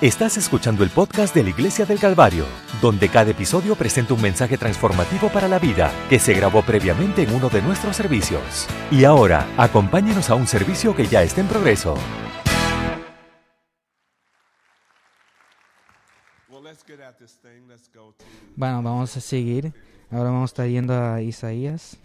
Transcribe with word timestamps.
Estás 0.00 0.38
escuchando 0.38 0.82
el 0.82 0.88
podcast 0.88 1.34
de 1.34 1.42
la 1.42 1.50
Iglesia 1.50 1.84
del 1.84 1.98
Calvario, 1.98 2.46
donde 2.80 3.10
cada 3.10 3.32
episodio 3.32 3.74
presenta 3.74 4.14
un 4.14 4.22
mensaje 4.22 4.56
transformativo 4.56 5.28
para 5.28 5.46
la 5.46 5.58
vida 5.58 5.92
que 6.08 6.18
se 6.18 6.32
grabó 6.32 6.62
previamente 6.62 7.22
en 7.22 7.34
uno 7.34 7.50
de 7.50 7.60
nuestros 7.60 7.96
servicios. 7.96 8.66
Y 8.90 9.04
ahora, 9.04 9.46
acompáñenos 9.58 10.30
a 10.30 10.36
un 10.36 10.46
servicio 10.46 10.96
que 10.96 11.04
ya 11.04 11.22
está 11.22 11.42
en 11.42 11.48
progreso. 11.48 11.96
Bueno, 18.56 18.82
vamos 18.82 19.14
a 19.18 19.20
seguir. 19.20 19.70
Ahora 20.10 20.30
vamos 20.30 20.44
a 20.44 20.52
estar 20.52 20.66
yendo 20.66 20.94
a 20.94 21.20
Isaías. 21.20 21.98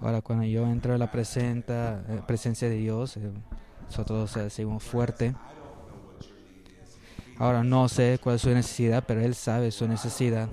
Ahora, 0.00 0.22
cuando 0.22 0.44
yo 0.44 0.66
entro 0.66 0.94
a 0.94 0.98
la 0.98 1.10
presenta, 1.10 2.04
eh, 2.08 2.22
presencia 2.26 2.68
de 2.68 2.76
Dios, 2.76 3.16
eh, 3.16 3.32
nosotros 3.88 4.36
eh, 4.36 4.50
seguimos 4.50 4.82
fuerte. 4.84 5.36
Ahora 7.36 7.62
no 7.64 7.88
sé 7.88 8.18
cuál 8.22 8.36
es 8.36 8.42
su 8.42 8.50
necesidad, 8.50 9.04
pero 9.06 9.20
Él 9.22 9.34
sabe 9.34 9.70
su 9.70 9.86
necesidad. 9.88 10.52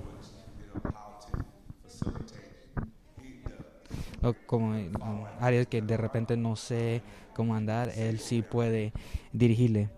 O 4.22 4.34
como 4.46 4.74
eh, 4.74 4.90
áreas 5.38 5.66
que 5.66 5.82
de 5.82 5.96
repente 5.96 6.36
no 6.36 6.56
sé 6.56 7.04
cómo 7.32 7.54
andar, 7.54 7.90
Él 7.96 8.18
sí 8.20 8.42
puede 8.42 8.92
dirigirle. 9.32 9.90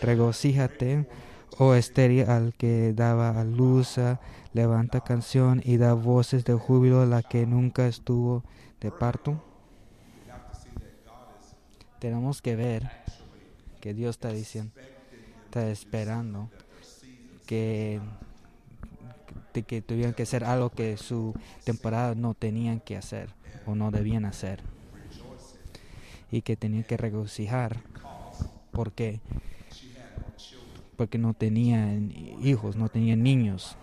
Regocíjate, 0.00 1.06
oh 1.62 1.74
estéril 1.74 2.28
al 2.28 2.54
que 2.54 2.92
daba 2.92 3.40
a 3.40 3.44
luz, 3.44 3.96
levanta 4.52 5.00
canción 5.00 5.62
y 5.64 5.76
da 5.76 5.94
voces 5.94 6.44
de 6.44 6.54
júbilo 6.54 7.02
a 7.02 7.06
la 7.06 7.22
que 7.22 7.46
nunca 7.46 7.86
estuvo 7.86 8.42
de 8.80 8.90
parto. 8.90 9.40
Tenemos 12.00 12.42
que 12.42 12.56
ver 12.56 12.90
que 13.80 13.94
Dios 13.94 14.16
está 14.16 14.30
diciendo, 14.30 14.72
está 15.44 15.68
esperando 15.70 16.50
que, 17.46 18.00
que, 19.52 19.62
que 19.62 19.82
tuvieran 19.82 20.14
que 20.14 20.24
hacer 20.24 20.42
algo 20.42 20.70
que 20.70 20.96
su 20.96 21.32
temporada 21.62 22.16
no 22.16 22.34
tenían 22.34 22.80
que 22.80 22.96
hacer 22.96 23.30
o 23.66 23.76
no 23.76 23.92
debían 23.92 24.24
hacer. 24.24 24.62
Y 26.32 26.42
que 26.42 26.56
tenían 26.56 26.82
que 26.82 26.96
regocijar. 26.96 27.76
¿Por 28.72 28.92
qué? 28.92 29.20
Porque 31.02 31.18
no 31.18 31.34
tenían 31.34 32.12
hijos, 32.40 32.76
no 32.76 32.88
tenían 32.88 33.24
niños. 33.24 33.76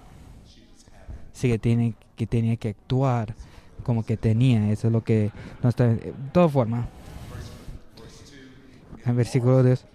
Así 1.35 1.49
que 1.49 1.59
tiene 1.59 1.93
que 2.15 2.25
tenía 2.25 2.55
que 2.55 2.69
actuar 2.69 3.35
como 3.83 4.05
que 4.05 4.15
tenía. 4.15 4.71
Eso 4.71 4.87
es 4.87 4.93
lo 4.93 5.03
que 5.03 5.33
no 5.61 5.67
está. 5.67 5.89
De 5.89 6.13
todas 6.31 6.49
formas. 6.49 6.87
En 9.05 9.17
versículo 9.17 9.61
2. 9.61 9.85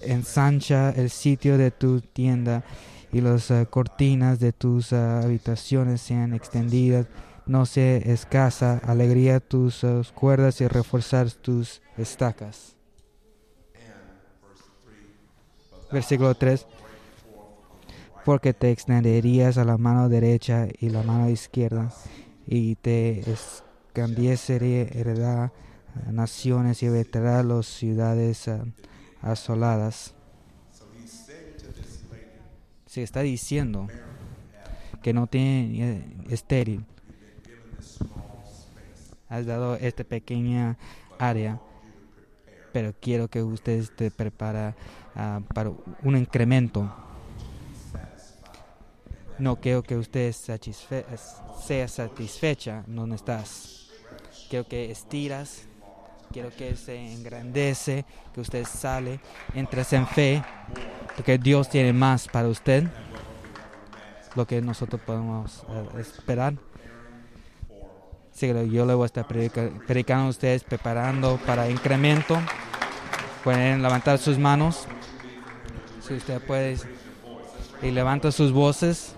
Ensancha 0.00 0.90
el 0.90 1.08
sitio 1.08 1.56
de 1.56 1.70
tu 1.70 2.00
tienda 2.00 2.64
y 3.12 3.20
las 3.20 3.52
uh, 3.52 3.66
cortinas 3.70 4.40
de 4.40 4.52
tus 4.52 4.90
uh, 4.90 5.22
habitaciones 5.22 6.00
sean 6.00 6.34
extendidas. 6.34 7.06
No 7.46 7.66
se 7.66 8.10
escasa 8.10 8.78
alegría 8.78 9.38
tus 9.38 9.84
uh, 9.84 10.02
cuerdas 10.12 10.60
y 10.60 10.66
reforzar 10.66 11.30
tus 11.30 11.82
estacas. 11.96 12.75
Versículo 15.90 16.34
3. 16.34 16.66
Porque 18.24 18.52
te 18.52 18.70
extenderías 18.70 19.56
a 19.56 19.64
la 19.64 19.78
mano 19.78 20.08
derecha 20.08 20.66
y 20.80 20.90
la 20.90 21.02
mano 21.02 21.30
izquierda 21.30 21.92
y 22.46 22.74
te 22.76 23.22
cambiese 23.92 24.56
heredad 24.56 25.52
naciones 26.10 26.82
y 26.82 26.88
veterá 26.88 27.42
las 27.42 27.66
ciudades 27.66 28.48
uh, 28.48 28.64
asoladas. 29.22 30.14
Se 32.86 33.02
está 33.02 33.20
diciendo 33.20 33.88
que 35.02 35.12
no 35.12 35.26
tiene 35.26 36.04
estéril. 36.30 36.84
Has 39.28 39.44
dado 39.44 39.74
esta 39.76 40.04
pequeña 40.04 40.78
área, 41.18 41.60
pero 42.76 42.92
quiero 43.00 43.26
que 43.26 43.42
usted 43.42 43.78
esté 43.78 44.10
prepara 44.10 44.76
uh, 45.14 45.40
para 45.54 45.72
un 46.02 46.14
incremento. 46.14 46.86
No 49.38 49.56
quiero 49.56 49.82
que 49.82 49.96
usted 49.96 50.30
sea 50.30 51.88
satisfecha 51.88 52.84
donde 52.86 53.16
estás. 53.16 53.88
Quiero 54.50 54.68
que 54.68 54.90
estiras 54.90 55.62
quiero 56.30 56.50
que 56.50 56.76
se 56.76 57.14
engrandece, 57.14 58.04
que 58.34 58.42
usted 58.42 58.66
sale, 58.66 59.20
entres 59.54 59.94
en 59.94 60.06
fe, 60.06 60.44
porque 61.14 61.38
Dios 61.38 61.70
tiene 61.70 61.94
más 61.94 62.28
para 62.28 62.48
usted, 62.48 62.84
lo 64.34 64.46
que 64.46 64.60
nosotros 64.60 65.00
podemos 65.00 65.64
uh, 65.66 65.98
esperar. 65.98 66.52
Sí, 68.36 68.48
yo 68.70 68.84
le 68.84 68.92
voy 68.92 69.04
a 69.04 69.06
estar 69.06 69.26
predica 69.26 69.70
predicando 69.86 70.26
a 70.26 70.28
ustedes, 70.28 70.62
preparando 70.62 71.40
para 71.46 71.70
incremento. 71.70 72.38
Pueden 73.46 73.80
levantar 73.80 74.18
sus 74.18 74.38
manos, 74.38 74.88
si 76.04 76.14
usted 76.14 76.40
puede, 76.40 76.78
y 77.80 77.92
levanta 77.92 78.32
sus 78.32 78.50
voces. 78.50 79.14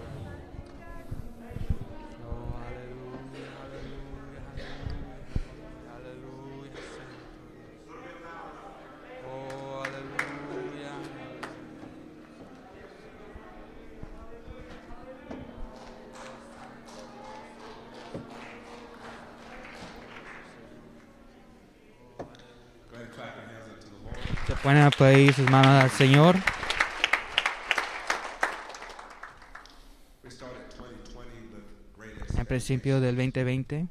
Pueden 24.68 24.82
aplaudir 24.82 25.32
sus 25.32 25.50
manos 25.50 25.82
al 25.82 25.90
Señor. 25.90 26.36
En 32.36 32.44
principio 32.44 33.00
del 33.00 33.16
2020 33.16 33.88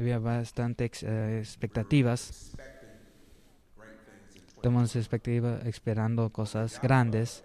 había 0.00 0.18
bastantes 0.18 1.04
uh, 1.04 1.06
expectativas. 1.38 2.56
Estamos 4.56 4.96
expectativa, 4.96 5.60
esperando 5.64 6.28
cosas 6.30 6.80
grandes. 6.82 7.44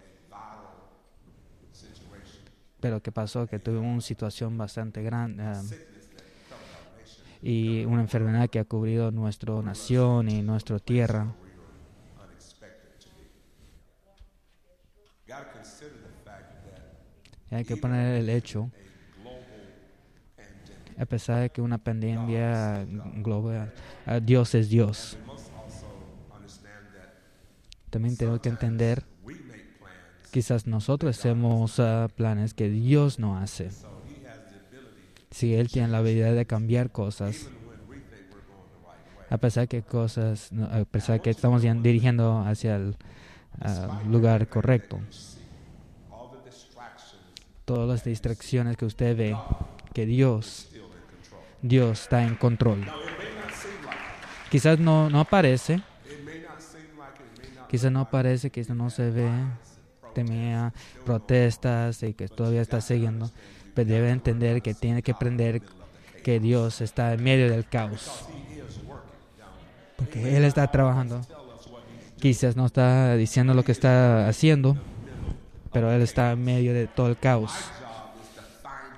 Pero 2.80 3.00
¿qué 3.00 3.12
pasó? 3.12 3.46
Que 3.46 3.60
tuvimos 3.60 3.92
una 3.92 4.00
situación 4.00 4.58
bastante 4.58 5.04
grande. 5.04 5.44
Uh, 5.44 5.97
y 7.42 7.84
una 7.84 8.00
enfermedad 8.00 8.48
que 8.50 8.58
ha 8.58 8.64
cubrido 8.64 9.10
nuestra 9.10 9.54
nación 9.62 10.30
y 10.30 10.42
nuestra 10.42 10.78
tierra. 10.78 11.34
Hay 17.50 17.64
que 17.64 17.76
poner 17.76 18.16
el 18.16 18.28
hecho, 18.28 18.70
a 20.98 21.06
pesar 21.06 21.40
de 21.42 21.50
que 21.50 21.62
una 21.62 21.78
pandemia 21.78 22.84
global, 23.16 23.72
Dios 24.22 24.54
es 24.54 24.68
Dios. 24.68 25.16
También 27.88 28.18
tengo 28.18 28.38
que 28.38 28.50
entender, 28.50 29.02
quizás 30.30 30.66
nosotros 30.66 31.18
hacemos 31.18 31.78
uh, 31.78 32.08
planes 32.14 32.52
que 32.52 32.68
Dios 32.68 33.18
no 33.18 33.38
hace 33.38 33.70
si 35.30 35.54
Él 35.54 35.68
tiene 35.68 35.88
la 35.88 35.98
habilidad 35.98 36.34
de 36.34 36.46
cambiar 36.46 36.90
cosas, 36.90 37.48
a 39.30 39.36
pesar 39.38 39.68
que 39.68 39.82
cosas, 39.82 40.50
a 40.70 40.84
pesar 40.84 41.20
que 41.20 41.30
estamos 41.30 41.62
dirigiendo 41.62 42.40
hacia 42.40 42.76
el 42.76 42.96
uh, 43.60 44.08
lugar 44.08 44.48
correcto. 44.48 45.00
Todas 47.64 47.88
las 47.88 48.04
distracciones 48.04 48.76
que 48.78 48.86
usted 48.86 49.16
ve, 49.16 49.36
que 49.92 50.06
Dios, 50.06 50.70
Dios 51.60 52.02
está 52.02 52.24
en 52.24 52.34
control. 52.36 52.86
Quizás 54.50 54.78
no, 54.78 55.10
no 55.10 55.20
aparece, 55.20 55.82
quizás 57.68 57.92
no 57.92 58.00
aparece, 58.00 58.50
quizás 58.50 58.74
no 58.74 58.88
se 58.88 59.10
ve, 59.10 59.30
temía 60.14 60.72
protestas 61.04 62.02
y 62.02 62.14
que 62.14 62.28
todavía 62.28 62.62
está 62.62 62.80
siguiendo, 62.80 63.30
debe 63.84 64.10
entender 64.10 64.62
que 64.62 64.74
tiene 64.74 65.02
que 65.02 65.12
aprender 65.12 65.62
que 66.22 66.40
Dios 66.40 66.80
está 66.80 67.12
en 67.14 67.22
medio 67.22 67.50
del 67.50 67.66
caos. 67.66 68.26
Porque 69.96 70.36
Él 70.36 70.44
está 70.44 70.66
trabajando. 70.68 71.20
Quizás 72.20 72.56
no 72.56 72.66
está 72.66 73.14
diciendo 73.14 73.54
lo 73.54 73.62
que 73.62 73.72
está 73.72 74.28
haciendo, 74.28 74.76
pero 75.72 75.92
Él 75.92 76.02
está 76.02 76.32
en 76.32 76.44
medio 76.44 76.74
de 76.74 76.86
todo 76.86 77.08
el 77.08 77.16
caos. 77.16 77.52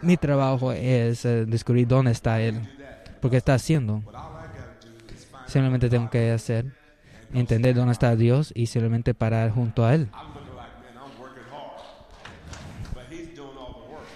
Mi 0.02 0.16
trabajo 0.16 0.72
es 0.72 1.24
eh, 1.26 1.44
descubrir 1.44 1.86
dónde 1.86 2.12
está 2.12 2.40
Él, 2.40 2.60
porque 3.20 3.36
está 3.36 3.54
haciendo. 3.54 4.02
Simplemente 5.46 5.90
tengo 5.90 6.08
que 6.08 6.30
hacer, 6.30 6.66
entender 7.34 7.74
dónde 7.74 7.92
está 7.92 8.16
Dios 8.16 8.52
y 8.54 8.66
simplemente 8.66 9.12
parar 9.14 9.50
junto 9.50 9.84
a 9.84 9.94
Él. 9.94 10.08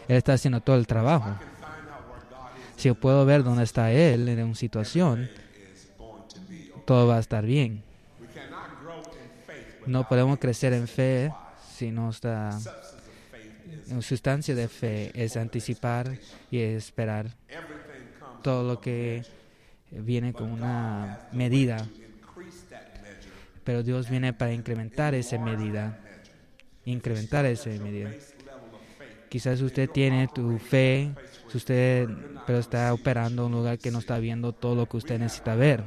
Él 0.08 0.16
está 0.16 0.34
haciendo 0.34 0.60
todo 0.60 0.76
el 0.76 0.86
trabajo. 0.86 1.36
Si 2.76 2.88
yo 2.88 2.94
puedo 2.94 3.24
ver 3.24 3.42
dónde 3.44 3.64
está 3.64 3.92
Él 3.92 4.28
en 4.28 4.42
una 4.42 4.54
situación, 4.54 5.30
todo 6.84 7.06
va 7.06 7.16
a 7.16 7.20
estar 7.20 7.44
bien. 7.44 7.82
No 9.86 10.08
podemos 10.08 10.38
crecer 10.38 10.72
en 10.72 10.88
fe 10.88 11.32
si 11.76 11.90
no 11.90 12.10
está 12.10 12.58
en 13.88 14.02
sustancia 14.02 14.54
de 14.54 14.68
fe 14.68 15.10
es 15.14 15.36
anticipar 15.36 16.18
y 16.50 16.60
esperar 16.60 17.30
todo 18.42 18.62
lo 18.62 18.80
que 18.80 19.22
viene 19.90 20.32
con 20.32 20.50
una 20.50 21.28
medida. 21.32 21.86
Pero 23.62 23.82
Dios 23.82 24.10
viene 24.10 24.32
para 24.32 24.52
incrementar 24.52 25.14
esa 25.14 25.38
medida. 25.38 25.98
Incrementar 26.84 27.46
esa 27.46 27.70
medida. 27.70 28.10
Quizás 29.28 29.60
usted 29.60 29.90
tiene 29.90 30.28
tu 30.28 30.58
fe, 30.58 31.10
usted, 31.52 32.08
pero 32.46 32.58
está 32.58 32.92
operando 32.92 33.46
en 33.46 33.52
un 33.52 33.58
lugar 33.58 33.78
que 33.78 33.90
no 33.90 33.98
está 33.98 34.18
viendo 34.18 34.52
todo 34.52 34.74
lo 34.74 34.86
que 34.86 34.96
usted 34.96 35.18
necesita 35.18 35.54
ver. 35.54 35.82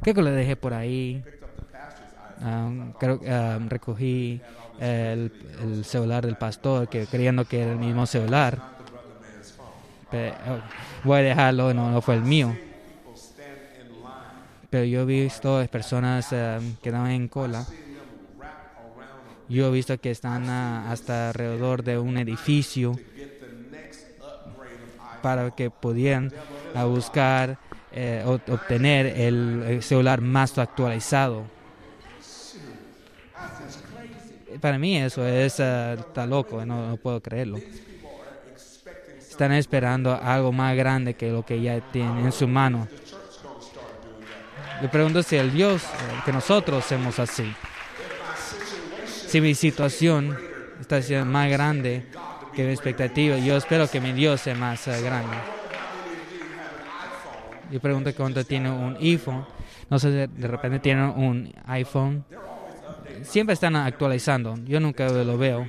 Creo 0.00 0.14
que 0.14 0.22
le 0.22 0.30
dejé 0.30 0.56
por 0.56 0.74
ahí. 0.74 1.24
Um, 2.40 2.92
creo 2.92 3.18
um, 3.20 3.68
recogí 3.68 4.40
el, 4.78 5.32
el, 5.62 5.84
celular 5.84 6.26
del 6.26 6.36
pastor, 6.36 6.88
que 6.88 7.06
creyendo 7.06 7.44
que 7.44 7.62
era 7.62 7.72
el 7.72 7.78
mismo 7.78 8.06
celular. 8.06 8.60
Pero, 10.10 10.34
oh, 10.48 10.60
voy 11.04 11.18
a 11.18 11.22
dejarlo, 11.22 11.72
no, 11.72 11.90
no, 11.90 12.02
fue 12.02 12.14
el 12.14 12.22
mío. 12.22 12.56
Pero 14.68 14.84
yo 14.84 15.02
he 15.02 15.04
visto 15.04 15.66
personas 15.70 16.30
um, 16.32 16.76
que 16.82 16.90
estaban 16.90 17.10
en 17.10 17.28
cola. 17.28 17.64
Yo 19.48 19.68
he 19.68 19.70
visto 19.70 19.98
que 19.98 20.10
están 20.10 20.48
uh, 20.48 20.90
hasta 20.90 21.28
alrededor 21.28 21.82
de 21.82 21.98
un 21.98 22.18
edificio 22.18 22.98
para 25.22 25.50
que 25.50 25.70
pudieran 25.70 26.32
uh, 26.74 26.86
buscar 26.86 27.58
eh, 27.92 28.22
obtener 28.26 29.06
el, 29.06 29.64
el 29.66 29.82
celular 29.82 30.20
más 30.20 30.58
actualizado 30.58 31.44
para 34.58 34.78
mí 34.78 34.96
eso 34.98 35.26
es 35.26 35.58
uh, 35.58 35.94
está 35.98 36.26
loco, 36.26 36.64
no, 36.64 36.88
no, 36.88 36.96
puedo 36.96 37.20
creerlo. 37.20 37.58
Están 39.18 39.52
esperando 39.52 40.18
algo 40.20 40.52
más 40.52 40.76
grande 40.76 41.14
que 41.14 41.30
lo 41.30 41.44
que 41.44 41.60
ya 41.60 41.80
tienen 41.92 42.24
en 42.24 42.32
su 42.32 42.48
mano. 42.48 42.88
Le 44.80 44.88
pregunto 44.88 45.22
si 45.22 45.36
el 45.36 45.52
Dios 45.52 45.82
que 46.24 46.32
nosotros 46.32 46.84
hacemos 46.84 47.18
así. 47.18 47.54
Si 49.36 49.40
mi 49.42 49.54
situación 49.54 50.34
está 50.80 51.02
siendo 51.02 51.26
más 51.26 51.50
grande 51.50 52.06
que 52.54 52.64
mi 52.64 52.70
expectativa, 52.70 53.36
yo 53.36 53.58
espero 53.58 53.86
que 53.86 54.00
mi 54.00 54.14
Dios 54.14 54.40
sea 54.40 54.54
más 54.54 54.86
uh, 54.86 54.92
grande. 55.04 55.36
Yo 57.70 57.78
pregunto 57.78 58.10
cuánto 58.16 58.44
tiene 58.44 58.70
un 58.70 58.96
iPhone. 58.96 59.44
No 59.90 59.98
sé, 59.98 60.26
de 60.26 60.48
repente 60.48 60.78
tiene 60.78 61.04
un 61.04 61.52
iPhone 61.66 62.24
siempre 63.24 63.52
están 63.52 63.76
actualizando. 63.76 64.54
Yo 64.64 64.80
nunca 64.80 65.06
lo 65.06 65.36
veo. 65.36 65.68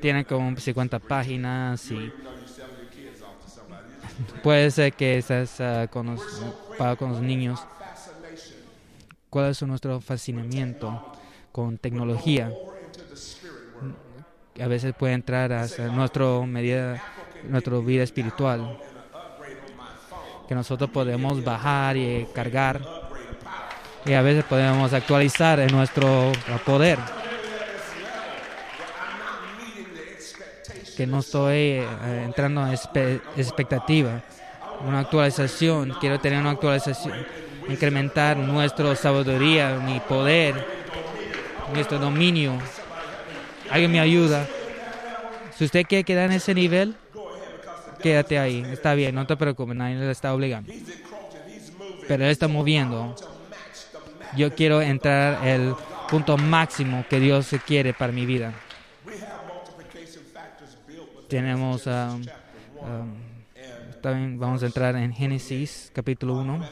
Tienen 0.00 0.24
como 0.24 0.56
50 0.56 0.98
páginas 0.98 1.88
puede 4.42 4.72
ser 4.72 4.92
que 4.92 5.18
estás 5.18 5.62
para 6.76 6.96
con 6.96 7.12
los 7.12 7.20
niños. 7.20 7.64
¿Cuál 9.30 9.50
es 9.50 9.62
nuestro 9.62 10.00
fascinamiento 10.00 11.13
con 11.54 11.78
tecnología? 11.78 12.52
A 14.60 14.66
veces 14.66 14.92
puede 14.98 15.12
entrar 15.12 15.52
a 15.52 15.68
nuestro 15.92 16.44
medida, 16.46 17.00
nuestra 17.44 17.78
vida 17.78 18.02
espiritual, 18.02 18.76
que 20.48 20.54
nosotros 20.56 20.90
podemos 20.90 21.44
bajar 21.44 21.96
y 21.96 22.26
cargar 22.34 22.80
y 24.04 24.14
a 24.14 24.22
veces 24.22 24.42
podemos 24.44 24.92
actualizar 24.92 25.60
en 25.60 25.70
nuestro 25.70 26.32
poder. 26.66 26.98
Que 30.96 31.06
no 31.06 31.20
estoy 31.20 31.54
eh, 31.54 31.86
entrando 32.24 32.66
en 32.66 32.72
expectativa, 33.36 34.22
una 34.84 35.00
actualización, 35.00 35.94
quiero 36.00 36.18
tener 36.18 36.40
una 36.40 36.50
actualización, 36.50 37.14
incrementar 37.68 38.36
nuestra 38.36 38.96
sabiduría, 38.96 39.78
mi 39.78 40.00
poder, 40.00 40.73
nuestro 41.72 41.98
dominio. 41.98 42.58
Alguien 43.70 43.92
me 43.92 44.00
ayuda. 44.00 44.46
Si 45.56 45.64
usted 45.64 45.84
quiere 45.84 46.04
quedar 46.04 46.26
en 46.26 46.36
ese 46.36 46.54
nivel, 46.54 46.96
quédate 48.02 48.38
ahí. 48.38 48.64
Está 48.70 48.94
bien, 48.94 49.14
no 49.14 49.26
te 49.26 49.36
preocupes, 49.36 49.76
nadie 49.76 49.96
le 49.96 50.10
está 50.10 50.34
obligando. 50.34 50.72
Pero 52.06 52.24
él 52.24 52.30
está 52.30 52.48
moviendo 52.48 53.14
yo 54.36 54.54
quiero 54.54 54.82
entrar 54.82 55.46
el 55.46 55.74
punto 56.08 56.36
máximo 56.36 57.04
que 57.08 57.20
Dios 57.20 57.50
quiere 57.66 57.94
para 57.94 58.12
mi 58.12 58.26
vida. 58.26 58.52
Tenemos, 61.28 61.86
um, 61.86 62.22
um, 62.82 63.14
también 64.02 64.38
vamos 64.38 64.62
a 64.62 64.66
entrar 64.66 64.96
en 64.96 65.12
Génesis 65.12 65.90
capítulo 65.92 66.34
1. 66.34 66.68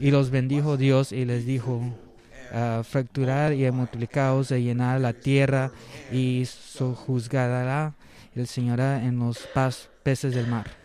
Y 0.00 0.10
los 0.10 0.30
bendijo 0.30 0.76
Dios 0.76 1.12
y 1.12 1.24
les 1.24 1.46
dijo, 1.46 1.82
uh, 2.54 2.82
fracturar 2.82 3.52
y 3.52 3.70
multiplicaos 3.70 4.50
y 4.52 4.62
llenar 4.62 5.00
la 5.00 5.12
tierra 5.12 5.72
y 6.10 6.44
sojuzgará 6.46 7.94
el 8.34 8.46
Señor 8.46 8.80
en 8.80 9.18
los 9.18 9.48
peces 10.02 10.34
del 10.34 10.46
mar. 10.46 10.84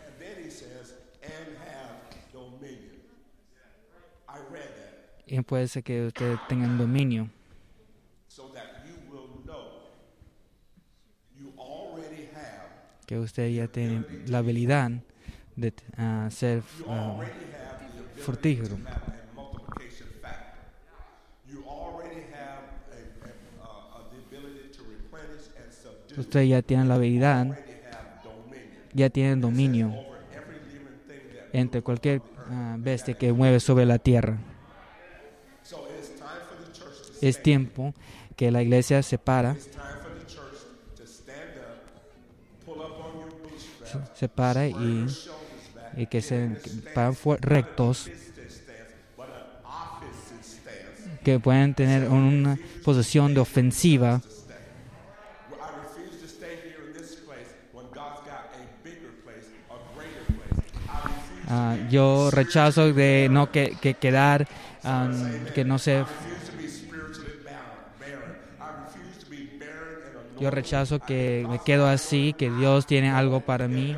y 5.30 5.40
puede 5.42 5.68
ser 5.68 5.84
que 5.84 6.06
ustedes 6.06 6.40
tengan 6.48 6.76
dominio. 6.76 7.30
Que 13.06 13.18
usted 13.18 13.48
ya 13.50 13.68
tiene 13.68 14.04
la 14.26 14.38
habilidad 14.38 14.90
de 15.56 15.72
uh, 15.98 16.30
ser 16.30 16.62
uh. 16.86 17.20
Usted 26.16 26.42
ya 26.42 26.62
tiene 26.62 26.84
la 26.84 26.94
habilidad, 26.94 27.58
ya 28.92 29.10
tiene 29.10 29.36
dominio 29.36 29.94
entre 31.52 31.82
cualquier 31.82 32.20
uh, 32.20 32.76
bestia 32.78 33.14
que 33.14 33.32
mueve 33.32 33.60
sobre 33.60 33.86
la 33.86 33.98
tierra. 33.98 34.38
Es 37.20 37.42
tiempo 37.42 37.94
que 38.36 38.50
la 38.50 38.62
iglesia 38.62 39.02
se 39.02 39.18
para, 39.18 39.56
se 44.14 44.28
para 44.28 44.66
y, 44.66 45.06
que 46.10 46.22
se 46.22 46.56
paran 46.94 47.14
rectos, 47.40 48.10
que 51.22 51.38
pueden 51.38 51.74
tener 51.74 52.08
una 52.08 52.58
posición 52.82 53.34
de 53.34 53.40
ofensiva. 53.40 54.22
Uh, 61.50 61.88
yo 61.90 62.30
rechazo 62.30 62.92
de 62.92 63.26
no 63.28 63.50
que, 63.50 63.76
que 63.80 63.94
quedar, 63.94 64.46
um, 64.84 65.44
que 65.52 65.64
no 65.64 65.78
se 65.78 66.04
Yo 70.40 70.50
rechazo 70.50 71.00
que 71.00 71.46
me 71.50 71.58
quedo 71.58 71.86
así, 71.86 72.32
que 72.32 72.50
Dios 72.50 72.86
tiene 72.86 73.10
algo 73.10 73.40
para 73.40 73.68
mí. 73.68 73.94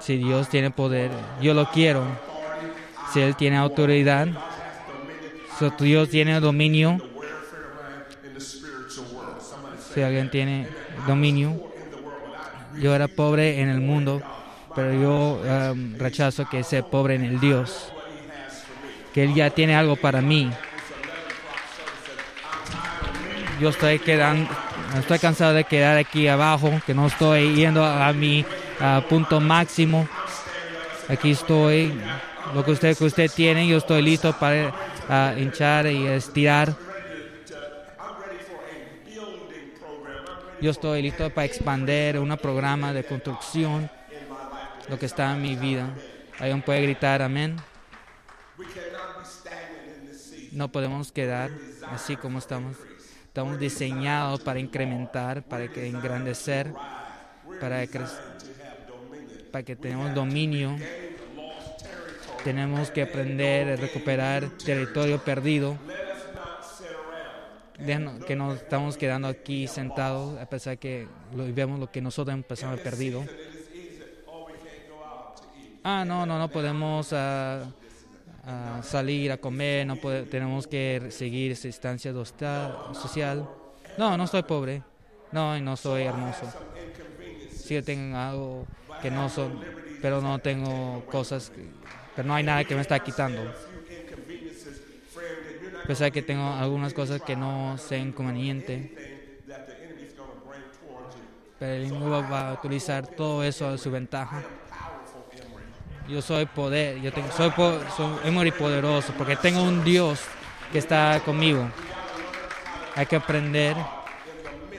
Si 0.00 0.16
Dios 0.16 0.48
tiene 0.48 0.72
poder, 0.72 1.12
yo 1.40 1.54
lo 1.54 1.70
quiero. 1.70 2.04
Si 3.12 3.20
Él 3.20 3.36
tiene 3.36 3.56
autoridad, 3.56 4.26
si 5.58 5.84
Dios 5.84 6.08
tiene 6.08 6.40
dominio, 6.40 6.98
si 9.94 10.02
alguien 10.02 10.30
tiene 10.30 10.68
dominio, 11.06 11.70
yo 12.80 12.92
era 12.94 13.06
pobre 13.06 13.60
en 13.60 13.68
el 13.68 13.80
mundo, 13.80 14.20
pero 14.74 14.92
yo 14.92 15.40
um, 15.72 15.96
rechazo 15.98 16.48
que 16.48 16.62
sea 16.62 16.82
pobre 16.82 17.14
en 17.14 17.24
el 17.24 17.40
Dios, 17.40 17.92
que 19.12 19.24
Él 19.24 19.34
ya 19.34 19.50
tiene 19.50 19.74
algo 19.74 19.96
para 19.96 20.20
mí. 20.20 20.50
Yo 23.60 23.68
estoy 23.68 23.98
quedando, 23.98 24.48
estoy 24.98 25.18
cansado 25.18 25.52
de 25.52 25.64
quedar 25.64 25.98
aquí 25.98 26.28
abajo, 26.28 26.70
que 26.86 26.94
no 26.94 27.06
estoy 27.06 27.54
yendo 27.54 27.84
a 27.84 28.12
mi 28.12 28.44
a 28.80 29.02
punto 29.06 29.40
máximo. 29.40 30.08
Aquí 31.08 31.32
estoy, 31.32 31.92
lo 32.54 32.64
que 32.64 32.70
usted 32.70 32.96
que 32.96 33.04
usted 33.04 33.30
tiene, 33.30 33.66
yo 33.66 33.78
estoy 33.78 34.00
listo 34.00 34.32
para 34.32 34.68
uh, 35.08 35.38
hinchar 35.38 35.86
y 35.86 36.06
estirar. 36.06 36.72
Yo 40.60 40.70
estoy 40.70 41.02
listo 41.02 41.30
para 41.30 41.46
expandir 41.46 42.18
un 42.18 42.36
programa 42.36 42.92
de 42.92 43.02
construcción, 43.04 43.90
lo 44.90 44.98
que 44.98 45.06
está 45.06 45.32
en 45.32 45.40
mi 45.40 45.54
vida. 45.54 45.94
¿Alguien 46.38 46.62
puede 46.62 46.82
gritar 46.82 47.22
amén? 47.22 47.56
No 50.52 50.70
podemos 50.72 51.12
quedar 51.12 51.50
así 51.90 52.16
como 52.16 52.38
estamos. 52.38 52.76
Estamos 53.24 53.60
diseñados 53.60 54.40
para 54.40 54.58
incrementar, 54.58 55.44
para 55.44 55.68
que 55.68 55.86
engrandecer, 55.86 56.72
para, 57.60 57.86
para 59.52 59.62
que 59.62 59.76
tengamos 59.76 60.12
dominio. 60.14 60.76
Tenemos 62.42 62.90
que 62.90 63.02
aprender 63.02 63.68
a 63.68 63.76
recuperar 63.76 64.50
territorio 64.64 65.22
perdido 65.22 65.78
que 68.26 68.36
nos 68.36 68.56
estamos 68.56 68.96
quedando 68.96 69.28
aquí 69.28 69.66
sentados 69.66 70.38
a 70.38 70.46
pesar 70.46 70.78
que 70.78 71.08
vemos 71.32 71.80
lo 71.80 71.90
que 71.90 72.00
nosotros 72.00 72.34
empezamos 72.34 72.80
perdido. 72.80 73.24
Ah, 75.82 76.04
no, 76.06 76.26
no, 76.26 76.38
no 76.38 76.48
podemos 76.48 77.12
ah, 77.12 77.64
ah, 78.44 78.80
salir 78.82 79.32
a 79.32 79.38
comer, 79.38 79.86
no 79.86 79.96
tenemos 79.96 80.66
que 80.66 81.08
seguir 81.10 81.52
esa 81.52 81.66
instancia 81.68 82.12
social. 82.92 83.48
No, 83.96 84.16
no 84.16 84.26
soy 84.26 84.42
pobre. 84.42 84.82
No, 85.32 85.58
no 85.60 85.76
soy 85.76 86.02
hermoso. 86.02 86.46
Sí, 87.54 87.80
tengo 87.82 88.16
algo 88.16 88.66
que 89.00 89.10
no 89.10 89.28
son, 89.28 89.60
pero 90.02 90.20
no 90.20 90.38
tengo 90.38 91.04
cosas, 91.06 91.52
pero 92.16 92.26
no 92.26 92.34
hay 92.34 92.42
nada 92.42 92.64
que 92.64 92.74
me 92.74 92.80
está 92.80 92.98
quitando 92.98 93.40
pesar 95.90 96.12
que 96.12 96.22
tengo 96.22 96.52
algunas 96.52 96.94
cosas 96.94 97.20
que 97.20 97.34
no 97.34 97.76
sean 97.76 98.08
inconveniente. 98.08 98.94
Pero 101.58 101.72
el 101.72 101.82
enemigo 101.86 102.22
va 102.30 102.50
a 102.50 102.54
utilizar 102.54 103.08
todo 103.08 103.42
eso 103.42 103.66
a 103.66 103.76
su 103.76 103.90
ventaja. 103.90 104.40
Yo 106.10 106.20
soy 106.20 106.46
poder, 106.46 107.00
yo 107.00 107.12
tengo, 107.12 107.30
soy, 107.30 107.52
soy 107.96 108.50
poderoso 108.50 109.12
porque 109.16 109.36
tengo 109.36 109.62
un 109.62 109.84
Dios 109.84 110.20
que 110.72 110.78
está 110.78 111.20
conmigo. 111.24 111.68
Hay 112.96 113.06
que 113.06 113.16
aprender 113.16 113.76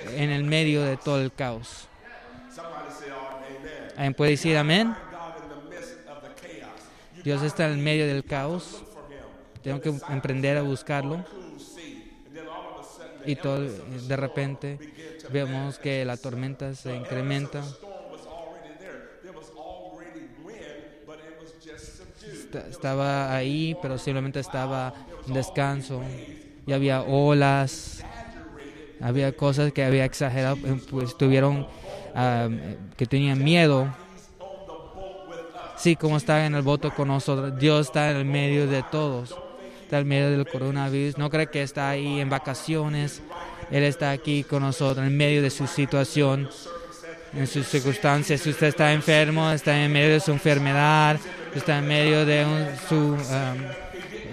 en 0.10 0.30
el 0.30 0.44
medio 0.44 0.84
de 0.84 0.98
todo 0.98 1.22
el 1.22 1.32
caos. 1.32 1.88
¿Alguien 3.96 4.14
puede 4.14 4.32
decir 4.32 4.58
amén? 4.58 4.96
Dios 7.24 7.42
está 7.44 7.66
en 7.66 7.74
el 7.74 7.78
medio 7.78 8.08
del 8.08 8.24
caos 8.26 8.84
tengo 9.62 9.80
que 9.80 9.94
emprender 10.10 10.58
a 10.58 10.62
buscarlo. 10.64 11.24
Y 13.26 13.36
todo, 13.36 13.62
de 13.62 14.16
repente 14.16 14.80
vemos 15.30 15.78
que 15.78 16.04
la 16.04 16.18
tormenta 16.18 16.74
se 16.74 16.96
incrementa. 16.96 17.64
Estaba 22.60 23.36
ahí, 23.36 23.76
pero 23.82 23.98
simplemente 23.98 24.40
estaba 24.40 24.94
en 25.28 25.34
descanso. 25.34 26.02
Y 26.66 26.74
había 26.74 27.02
olas, 27.02 28.04
había 29.00 29.32
cosas 29.36 29.72
que 29.72 29.84
había 29.84 30.06
exagerado, 30.06 30.58
pues 30.90 31.18
tuvieron, 31.18 31.68
que 32.98 33.06
tenían 33.06 33.44
miedo 33.44 33.88
Sí, 35.78 35.96
como 35.96 36.18
está 36.18 36.46
en 36.46 36.54
el 36.54 36.62
voto 36.62 36.94
con 36.94 37.08
nosotros. 37.08 37.58
Dios 37.58 37.88
está 37.88 38.12
en 38.12 38.18
el 38.18 38.26
medio 38.26 38.68
de 38.68 38.84
todos 38.92 39.36
está 39.92 40.00
en 40.00 40.08
medio 40.08 40.32
del 40.32 40.48
coronavirus, 40.48 41.18
no 41.18 41.30
cree 41.30 41.48
que 41.48 41.62
está 41.62 41.90
ahí 41.90 42.22
en 42.22 42.30
vacaciones, 42.30 43.22
Él 43.70 43.84
está 43.84 44.12
aquí 44.12 44.46
con 44.46 44.64
nosotros 44.64 45.06
en 45.06 45.18
medio 45.18 45.42
de 45.42 45.50
su 45.50 45.68
situación, 45.68 46.50
en 47.34 47.46
sus 47.46 47.68
circunstancias. 47.68 48.40
Si 48.40 48.52
usted 48.52 48.68
está 48.68 48.94
enfermo, 48.94 49.52
está 49.52 49.84
en 49.84 49.92
medio 49.92 50.12
de 50.12 50.22
su 50.22 50.32
enfermedad, 50.32 51.20
está 51.60 51.80
en 51.80 51.88
medio 51.88 52.26
de 52.26 52.46
su 52.88 52.96
um, 52.96 53.18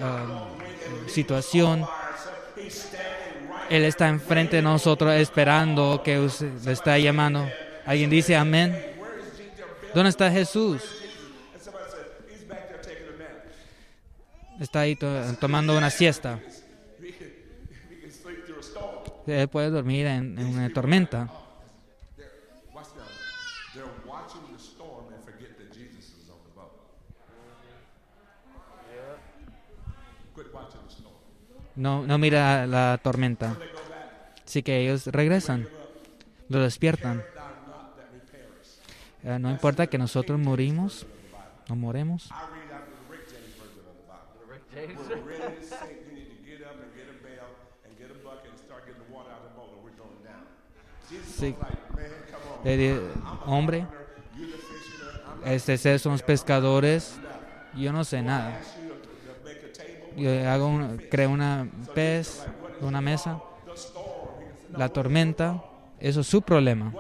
um, 0.02 1.08
situación. 1.08 1.86
Él 3.70 3.84
está 3.84 4.08
enfrente 4.08 4.56
de 4.56 4.62
nosotros 4.62 5.12
esperando 5.14 6.02
que 6.02 6.18
usted 6.18 6.50
le 6.64 6.72
está 6.72 6.98
llamando. 6.98 7.48
¿Alguien 7.84 8.10
dice 8.10 8.36
amén? 8.36 8.76
¿Dónde 9.94 10.10
está 10.10 10.30
Jesús? 10.30 10.82
está 14.60 14.80
ahí 14.80 14.96
tomando 15.40 15.76
una 15.76 15.90
siesta. 15.90 16.40
Él 19.26 19.48
puede 19.48 19.70
dormir 19.70 20.06
en, 20.06 20.38
una 20.38 20.72
tormenta. 20.72 21.30
No, 31.78 32.04
no 32.04 32.18
mira 32.18 32.66
la 32.66 32.98
tormenta. 33.00 33.56
Así 34.44 34.64
que 34.64 34.80
ellos 34.80 35.06
regresan, 35.06 35.68
lo 36.48 36.58
despiertan. 36.58 37.22
Eh, 39.22 39.38
no 39.38 39.48
importa 39.48 39.86
que 39.86 39.96
nosotros 39.96 40.40
morimos, 40.40 41.06
no 41.68 41.76
moremos. 41.76 42.30
Sí. 51.36 51.54
hombre, 53.46 53.86
este 55.44 55.98
son 56.00 56.12
los 56.12 56.22
pescadores. 56.22 57.16
Yo 57.76 57.92
no 57.92 58.02
sé 58.02 58.20
nada. 58.20 58.60
Yo 60.18 60.50
hago 60.50 60.96
creo 61.10 61.30
una 61.30 61.68
pez, 61.94 62.44
una 62.80 63.00
mesa. 63.00 63.40
La 64.76 64.88
tormenta, 64.88 65.62
eso 66.00 66.20
es 66.20 66.26
su 66.26 66.42
problema. 66.42 66.92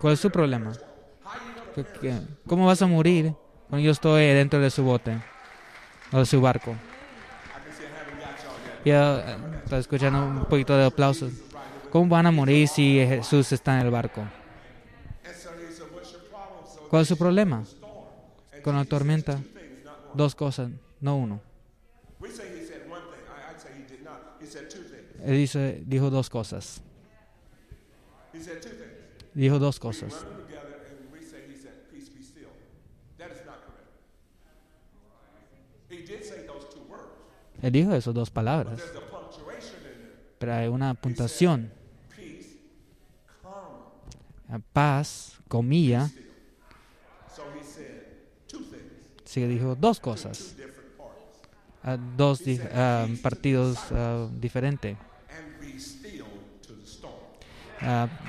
¿Cuál 0.00 0.14
es 0.14 0.20
su 0.20 0.30
problema? 0.30 0.72
¿Cómo 2.46 2.66
vas 2.66 2.82
a 2.82 2.86
morir 2.86 3.34
cuando 3.68 3.84
yo 3.84 3.92
estoy 3.92 4.24
dentro 4.26 4.60
de 4.60 4.70
su 4.70 4.82
bote? 4.82 5.20
o 6.14 6.18
de 6.18 6.26
su 6.26 6.40
barco. 6.40 6.74
Ya 8.84 9.18
eh, 9.18 9.36
está 9.64 9.78
escuchando 9.78 10.24
un 10.24 10.44
poquito 10.44 10.76
de 10.76 10.84
aplausos. 10.84 11.32
¿Cómo 11.90 12.08
van 12.08 12.26
a 12.26 12.30
morir 12.30 12.68
si 12.68 13.04
Jesús 13.06 13.52
está 13.52 13.78
en 13.78 13.86
el 13.86 13.90
barco? 13.90 14.22
¿Cuál 16.88 17.02
es 17.02 17.08
su 17.08 17.16
problema? 17.16 17.64
Con 18.62 18.76
la 18.76 18.84
tormenta. 18.84 19.40
Dos 20.14 20.34
cosas, 20.34 20.70
no 21.00 21.16
uno. 21.16 21.40
Él 25.24 25.36
dice, 25.36 25.82
dijo 25.86 26.10
dos 26.10 26.28
cosas. 26.30 26.82
Dijo 29.34 29.58
dos 29.58 29.78
cosas. 29.78 30.24
Él 37.62 37.72
dijo 37.72 37.94
esas 37.94 38.12
dos 38.12 38.30
palabras. 38.30 38.80
Pero 40.38 40.52
hay 40.52 40.68
una 40.68 40.92
puntuación. 40.94 41.72
Paz, 44.72 45.38
comilla. 45.48 46.10
Sí, 49.24 49.46
dijo 49.46 49.74
dos 49.74 49.98
cosas. 49.98 50.54
Dos 52.16 52.42
partidos 53.22 53.78
diferentes. 54.40 54.96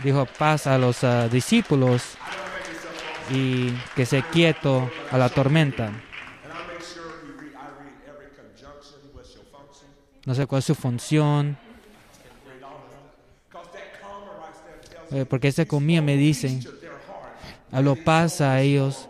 dijo 0.04 0.26
paz 0.38 0.68
a 0.68 0.78
los 0.78 1.06
discípulos 1.32 2.18
y 3.32 3.72
que 3.96 4.06
se 4.06 4.22
quieto 4.24 4.90
a 5.12 5.18
la 5.18 5.30
tormenta. 5.30 5.92
No 10.26 10.34
sé 10.34 10.48
cuál 10.48 10.60
es 10.60 10.66
su 10.66 10.76
función. 10.76 11.58
Eh, 15.12 15.24
porque 15.30 15.50
esa 15.50 15.66
comida 15.66 16.02
me 16.02 16.18
dice 16.18 16.60
habló 17.72 17.96
paz 17.96 18.42
a 18.42 18.62
ellos 18.62 19.08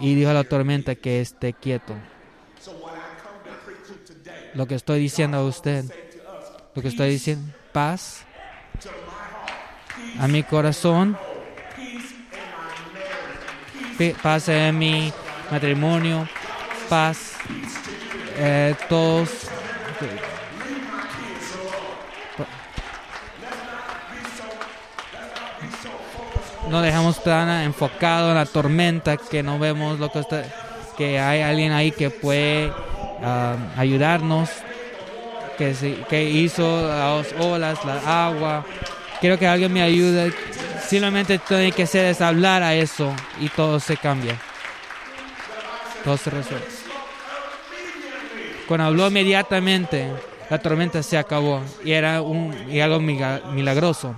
y 0.00 0.14
dijo 0.14 0.30
a 0.30 0.34
la 0.34 0.44
tormenta 0.44 0.94
que 0.94 1.20
esté 1.20 1.52
quieto. 1.52 1.94
Lo 4.54 4.66
que 4.66 4.76
estoy 4.76 5.00
diciendo 5.00 5.38
a 5.38 5.44
usted, 5.44 5.84
lo 6.74 6.82
que 6.82 6.88
estoy 6.88 7.10
diciendo, 7.10 7.52
paz 7.72 8.24
a 10.20 10.28
mi 10.28 10.44
corazón, 10.44 11.18
paz 14.22 14.48
en 14.48 14.78
mi 14.78 15.12
matrimonio, 15.50 16.28
paz, 16.88 17.32
eh, 18.36 18.74
todos. 18.88 19.30
No 26.70 26.80
dejamos 26.80 27.22
tan 27.22 27.48
enfocado 27.62 28.30
en 28.30 28.36
la 28.36 28.46
tormenta 28.46 29.16
que 29.16 29.42
no 29.42 29.58
vemos 29.58 29.98
lo 29.98 30.10
que 30.10 30.20
está, 30.20 30.44
que 30.96 31.18
hay 31.18 31.42
alguien 31.42 31.72
ahí 31.72 31.90
que 31.92 32.10
puede 32.10 32.72
ah, 33.22 33.56
ayudarnos, 33.76 34.50
que, 35.56 36.04
que 36.08 36.24
hizo 36.24 36.88
las 36.88 37.32
olas, 37.38 37.84
la 37.84 38.26
agua. 38.26 38.64
Quiero 39.20 39.38
que 39.38 39.46
alguien 39.46 39.72
me 39.72 39.82
ayude. 39.82 40.32
Simplemente 40.86 41.38
tiene 41.38 41.72
que 41.72 41.84
hacer 41.84 42.06
es 42.06 42.20
hablar 42.20 42.62
a 42.62 42.74
eso 42.74 43.14
y 43.40 43.48
todo 43.48 43.80
se 43.80 43.96
cambia. 43.96 44.38
Todo 46.04 46.16
se 46.16 46.30
resuelve. 46.30 46.66
Cuando 48.68 48.86
habló 48.86 49.08
inmediatamente, 49.08 50.10
la 50.50 50.58
tormenta 50.58 51.02
se 51.02 51.16
acabó 51.16 51.62
y 51.84 51.92
era 51.92 52.22
un, 52.22 52.54
y 52.70 52.80
algo 52.80 53.00
milagroso. 53.00 54.14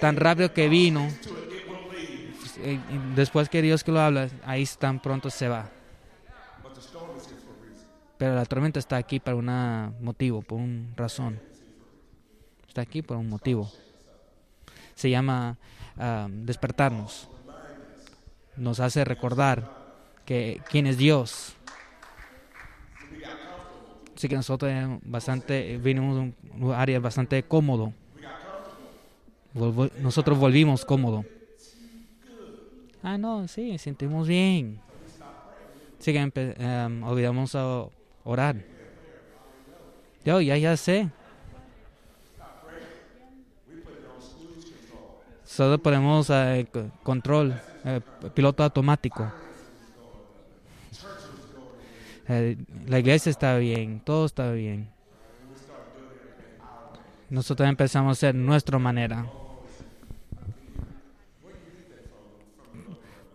Tan 0.00 0.16
rápido 0.16 0.52
que 0.52 0.68
vino, 0.68 1.08
después 3.14 3.48
que 3.48 3.62
Dios 3.62 3.82
que 3.82 3.92
lo 3.92 4.00
habla, 4.00 4.28
ahí 4.44 4.66
tan 4.78 5.00
pronto 5.00 5.30
se 5.30 5.48
va. 5.48 5.70
Pero 8.18 8.34
la 8.34 8.44
tormenta 8.44 8.78
está 8.78 8.96
aquí 8.96 9.20
por 9.20 9.34
un 9.34 9.46
motivo, 10.00 10.42
por 10.42 10.58
una 10.58 10.94
razón. 10.96 11.38
Está 12.66 12.82
aquí 12.82 13.02
por 13.02 13.16
un 13.16 13.28
motivo. 13.28 13.70
Se 14.94 15.10
llama 15.10 15.58
ah, 15.98 16.26
despertarnos. 16.30 17.28
Nos 18.56 18.80
hace 18.80 19.04
recordar 19.04 19.70
que 20.24 20.62
quién 20.70 20.86
es 20.86 20.96
Dios. 20.96 21.54
Así 24.16 24.28
que 24.28 24.36
nosotros 24.36 24.72
bastante, 25.02 25.76
vinimos 25.76 26.16
de 26.16 26.32
un 26.58 26.72
área 26.72 26.98
bastante 27.00 27.42
cómodo. 27.42 27.92
Nosotros 30.00 30.38
volvimos 30.38 30.84
cómodo. 30.84 31.24
Ah, 33.02 33.18
no, 33.18 33.46
sí, 33.46 33.76
sentimos 33.78 34.26
bien. 34.26 34.80
Así 35.98 36.12
que 36.12 36.22
um, 36.86 37.02
olvidamos 37.04 37.54
a 37.54 37.86
orar. 38.26 38.56
Yo 40.24 40.40
ya, 40.40 40.56
ya 40.58 40.76
sé. 40.76 41.08
Solo 45.44 45.78
ponemos 45.78 46.28
uh, 46.28 46.66
control, 47.02 47.58
eh, 47.84 48.00
piloto 48.34 48.62
automático. 48.62 49.32
Eh, 52.28 52.58
la 52.86 52.98
iglesia 52.98 53.30
está 53.30 53.56
bien, 53.56 54.00
todo 54.00 54.26
está 54.26 54.50
bien. 54.50 54.90
Nosotros 57.30 57.68
empezamos 57.68 58.10
a 58.10 58.12
hacer 58.12 58.34
nuestra 58.34 58.78
manera. 58.78 59.26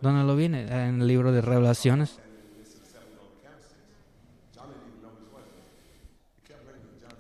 ¿Dónde 0.01 0.23
lo 0.23 0.35
viene? 0.35 0.63
En 0.63 1.01
el 1.01 1.07
libro 1.07 1.31
de 1.31 1.41
Revelaciones. 1.41 2.20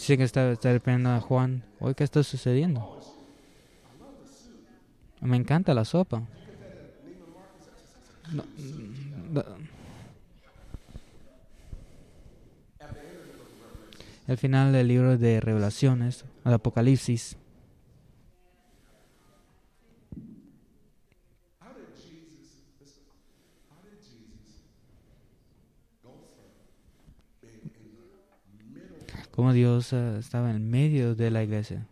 Sí 0.01 0.17
que 0.17 0.23
está, 0.23 0.51
está 0.51 0.71
a 0.71 1.21
Juan. 1.21 1.63
Hoy, 1.79 1.93
¿qué 1.93 2.03
está 2.03 2.23
sucediendo? 2.23 2.99
Me 5.19 5.37
encanta 5.37 5.75
la 5.75 5.85
sopa. 5.85 6.23
El 14.27 14.37
final 14.39 14.73
del 14.73 14.87
libro 14.87 15.19
de 15.19 15.39
Revelaciones, 15.39 16.25
el 16.45 16.53
Apocalipsis. 16.53 17.37
Como 29.31 29.53
Dios 29.53 29.93
eh, 29.93 30.17
estaba 30.19 30.51
en 30.51 30.69
medio 30.69 31.15
de 31.15 31.31
la 31.31 31.43
iglesia, 31.43 31.87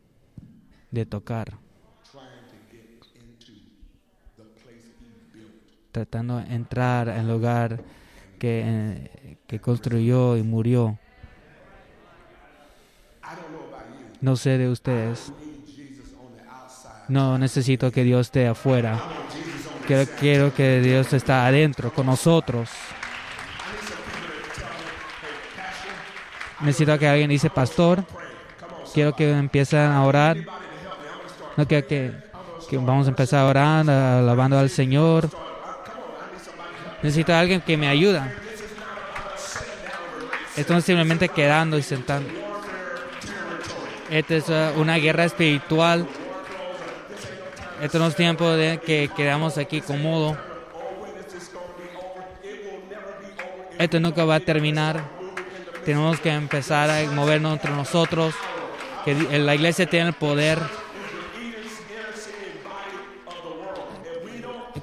de 0.92 1.06
tocar, 1.06 1.54
tratando 5.92 6.38
de 6.38 6.54
entrar 6.54 7.08
en 7.08 7.18
el 7.22 7.28
lugar 7.28 7.82
que, 8.38 8.64
eh, 8.66 9.38
que 9.48 9.60
construyó 9.60 10.38
y 10.38 10.44
murió. 10.44 11.00
No 14.22 14.36
sé 14.36 14.58
de 14.58 14.70
ustedes. 14.70 15.32
No 17.08 17.38
necesito 17.38 17.92
que 17.92 18.04
Dios 18.04 18.28
esté 18.28 18.48
afuera. 18.48 19.02
Quiero, 19.88 20.12
quiero 20.20 20.54
que 20.54 20.82
Dios 20.82 21.12
esté 21.14 21.32
adentro 21.32 21.94
con 21.94 22.06
nosotros. 22.06 22.70
Necesito 26.62 27.00
que 27.00 27.08
alguien 27.08 27.30
dice, 27.30 27.50
pastor, 27.50 28.04
quiero 28.94 29.16
que 29.16 29.32
empiecen 29.32 29.80
a 29.80 30.04
orar. 30.04 30.38
No 31.56 31.68
quiero 31.68 31.88
que, 31.88 32.14
vamos 32.72 33.08
a 33.08 33.10
empezar 33.10 33.42
a 33.42 33.46
orar, 33.46 33.90
alabando 33.90 34.60
al 34.60 34.70
Señor. 34.70 35.30
Necesito 37.02 37.34
a 37.34 37.40
alguien 37.40 37.62
que 37.62 37.78
me 37.78 37.88
ayude. 37.88 38.22
Esto 40.58 40.74
no 40.74 40.80
es 40.80 40.86
simplemente 40.86 41.30
quedando 41.30 41.78
y 41.78 41.82
sentando. 41.82 42.30
Esta 44.10 44.36
es 44.36 44.50
uh, 44.50 44.80
una 44.80 44.98
guerra 44.98 45.24
espiritual. 45.24 46.06
Esto 47.82 48.00
no 48.00 48.08
es 48.08 48.16
tiempo 48.16 48.50
de 48.50 48.80
que 48.80 49.10
quedamos 49.16 49.58
aquí 49.58 49.80
cómodo. 49.80 50.38
Esto 53.78 54.00
nunca 54.02 54.26
va 54.26 54.36
a 54.36 54.40
terminar. 54.42 55.19
Tenemos 55.86 56.20
que 56.20 56.30
empezar 56.30 56.90
a 56.90 57.04
movernos 57.12 57.54
entre 57.54 57.72
nosotros. 57.72 58.36
Que 59.06 59.14
la 59.40 59.56
iglesia 59.56 59.86
tiene 59.86 60.08
el 60.08 60.14
poder. 60.14 60.60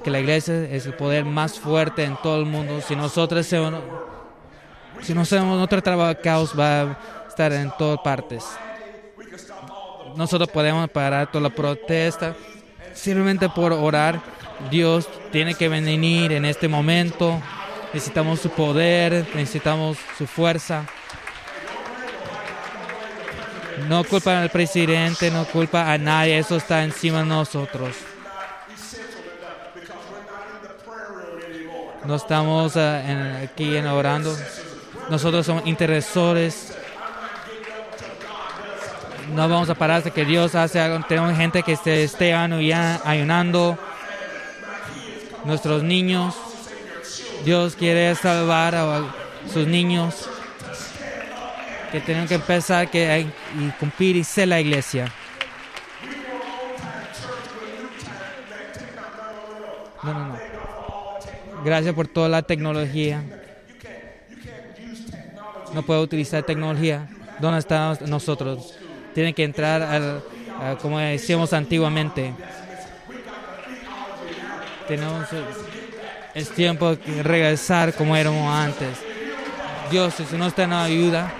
Que 0.03 0.11
la 0.11 0.19
iglesia 0.19 0.63
es 0.65 0.85
el 0.85 0.93
poder 0.93 1.25
más 1.25 1.59
fuerte 1.59 2.03
en 2.03 2.15
todo 2.17 2.39
el 2.39 2.45
mundo. 2.45 2.81
Si 2.81 2.95
nosotros 2.95 3.45
si 3.45 5.13
no 5.13 5.21
hacemos 5.21 5.57
nuestro 5.57 5.81
trabajo, 5.81 6.19
caos 6.23 6.57
va 6.57 6.81
a 6.81 6.97
estar 7.27 7.53
en 7.53 7.71
todas 7.77 7.99
partes 7.99 8.43
nosotros 10.17 10.49
podemos 10.49 10.89
parar 10.89 11.31
toda 11.31 11.43
la 11.43 11.49
protesta 11.55 12.35
simplemente 12.93 13.47
por 13.47 13.71
orar. 13.71 14.19
Dios 14.71 15.07
tiene 15.31 15.53
que 15.53 15.69
venir 15.69 16.31
en 16.31 16.45
este 16.45 16.67
momento. 16.67 17.39
Necesitamos 17.93 18.39
su 18.39 18.49
poder, 18.49 19.25
necesitamos 19.33 19.97
su 20.17 20.27
fuerza. 20.27 20.85
No 23.87 24.03
culpa 24.03 24.41
al 24.41 24.49
presidente, 24.49 25.31
no 25.31 25.45
culpa 25.45 25.91
a 25.91 25.97
nadie, 25.97 26.37
eso 26.37 26.57
está 26.57 26.83
encima 26.83 27.19
de 27.19 27.25
nosotros. 27.25 27.95
No 32.05 32.15
estamos 32.15 32.73
eh, 32.75 33.49
aquí 33.51 33.75
en 33.75 33.87
orando. 33.87 34.35
Nosotros 35.09 35.45
somos 35.45 35.65
interesores 35.67 36.77
no 39.33 39.47
vamos 39.47 39.69
a 39.69 39.75
parar 39.75 39.97
hasta 39.97 40.11
que 40.11 40.25
Dios 40.25 40.55
hace 40.55 40.79
algo. 40.79 41.05
Tenemos 41.07 41.35
gente 41.35 41.61
que 41.61 41.75
se 41.75 42.03
esté 42.03 42.33
ayunando. 42.33 43.77
Nuestros 45.43 45.83
niños. 45.83 46.35
Dios 47.47 47.77
quiere 47.77 48.13
salvar 48.13 48.75
a 48.75 49.05
sus 49.49 49.65
niños. 49.65 50.29
Que 51.93 52.01
tenemos 52.01 52.27
que 52.27 52.35
empezar 52.35 52.91
que, 52.91 53.25
y 53.57 53.69
cumplir 53.79 54.17
y 54.17 54.25
ser 54.25 54.49
la 54.49 54.59
iglesia. 54.59 55.09
No, 60.03 60.13
no, 60.13 60.25
no. 60.27 60.37
Gracias 61.63 61.95
por 61.95 62.09
toda 62.09 62.27
la 62.27 62.41
tecnología. 62.41 63.23
No 65.73 65.83
puedo 65.83 66.01
utilizar 66.01 66.43
tecnología. 66.43 67.07
¿Dónde 67.39 67.59
estamos 67.59 68.01
nosotros? 68.01 68.77
tienen 69.13 69.33
que 69.33 69.45
entrar 69.45 69.81
al, 69.81 70.21
como 70.81 70.99
decíamos 70.99 71.53
antiguamente. 71.53 72.33
Tenemos, 74.89 75.27
es 76.37 76.51
tiempo 76.51 76.95
de 76.95 77.23
regresar 77.23 77.95
como 77.95 78.15
éramos 78.15 78.53
antes. 78.53 78.89
Dios, 79.89 80.13
si 80.13 80.37
no 80.37 80.45
está 80.45 80.63
en 80.65 80.73
ayuda, 80.73 81.31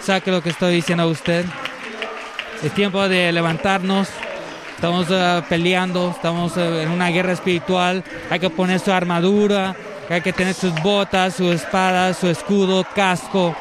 saque 0.00 0.30
lo 0.30 0.40
que 0.40 0.50
estoy 0.50 0.76
diciendo 0.76 1.02
a 1.02 1.06
usted. 1.08 1.44
Es 2.62 2.72
tiempo 2.72 3.08
de 3.08 3.32
levantarnos. 3.32 4.08
Estamos 4.76 5.08
eh, 5.10 5.42
peleando, 5.48 6.12
estamos 6.14 6.56
eh, 6.56 6.84
en 6.84 6.90
una 6.90 7.08
guerra 7.08 7.32
espiritual. 7.32 8.04
Hay 8.30 8.38
que 8.38 8.48
poner 8.48 8.78
su 8.78 8.92
armadura, 8.92 9.74
hay 10.08 10.20
que 10.20 10.32
tener 10.32 10.54
sus 10.54 10.72
botas, 10.80 11.34
su 11.34 11.50
espada, 11.50 12.14
su 12.14 12.28
escudo, 12.28 12.86
casco. 12.94 13.56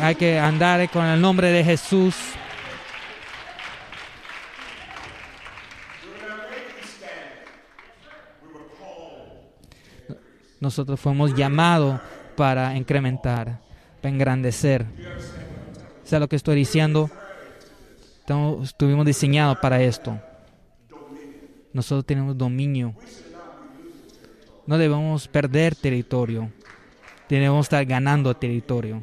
Hay 0.00 0.14
que 0.14 0.38
andar 0.38 0.88
con 0.90 1.04
el 1.06 1.20
nombre 1.20 1.50
de 1.50 1.64
Jesús. 1.64 2.14
Nosotros 10.70 11.00
fuimos 11.00 11.34
llamados 11.34 12.00
para 12.36 12.76
incrementar, 12.76 13.58
para 14.00 14.14
engrandecer. 14.14 14.86
¿Sabes 16.04 16.20
lo 16.20 16.28
que 16.28 16.36
estoy 16.36 16.54
diciendo? 16.54 17.10
estuvimos 18.62 19.04
diseñados 19.04 19.58
para 19.58 19.82
esto. 19.82 20.16
Nosotros 21.72 22.06
tenemos 22.06 22.38
dominio. 22.38 22.94
No 24.64 24.78
debemos 24.78 25.26
perder 25.26 25.74
territorio. 25.74 26.52
Debemos 27.28 27.66
estar 27.66 27.84
ganando 27.84 28.32
territorio. 28.36 29.02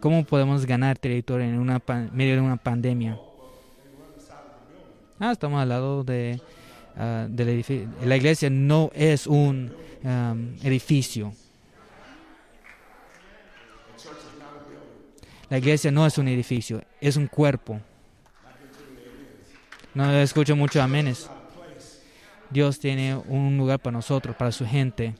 ¿Cómo 0.00 0.24
podemos 0.24 0.66
ganar 0.66 0.98
territorio 0.98 1.46
en 1.46 1.56
una 1.56 1.80
medio 2.12 2.34
de 2.34 2.40
una 2.40 2.56
pandemia? 2.56 3.16
Ah, 5.20 5.30
estamos 5.30 5.62
al 5.62 5.68
lado 5.68 6.02
de, 6.02 6.40
ah, 6.96 7.26
del 7.28 7.48
edificio. 7.50 7.88
La 8.04 8.16
iglesia 8.16 8.50
no 8.50 8.90
es 8.94 9.26
un 9.26 9.72
um, 10.02 10.56
edificio. 10.62 11.32
La 15.48 15.58
iglesia 15.58 15.90
no 15.90 16.06
es 16.06 16.16
un 16.16 16.28
edificio, 16.28 16.82
es 17.00 17.16
un 17.16 17.26
cuerpo. 17.26 17.80
No 19.94 20.12
escucho 20.12 20.54
muchos 20.54 20.80
amenes. 20.80 21.28
Dios 22.50 22.78
tiene 22.78 23.16
un 23.16 23.56
lugar 23.56 23.80
para 23.80 23.96
nosotros, 23.96 24.36
para 24.36 24.52
su 24.52 24.64
gente. 24.64 25.14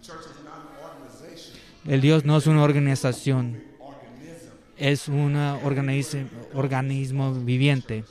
El 1.87 2.00
Dios 2.00 2.24
no 2.24 2.37
es 2.37 2.46
una 2.46 2.62
organización, 2.62 3.62
es 4.76 5.09
un 5.09 5.37
organismo 6.54 7.35
viviente. 7.35 8.04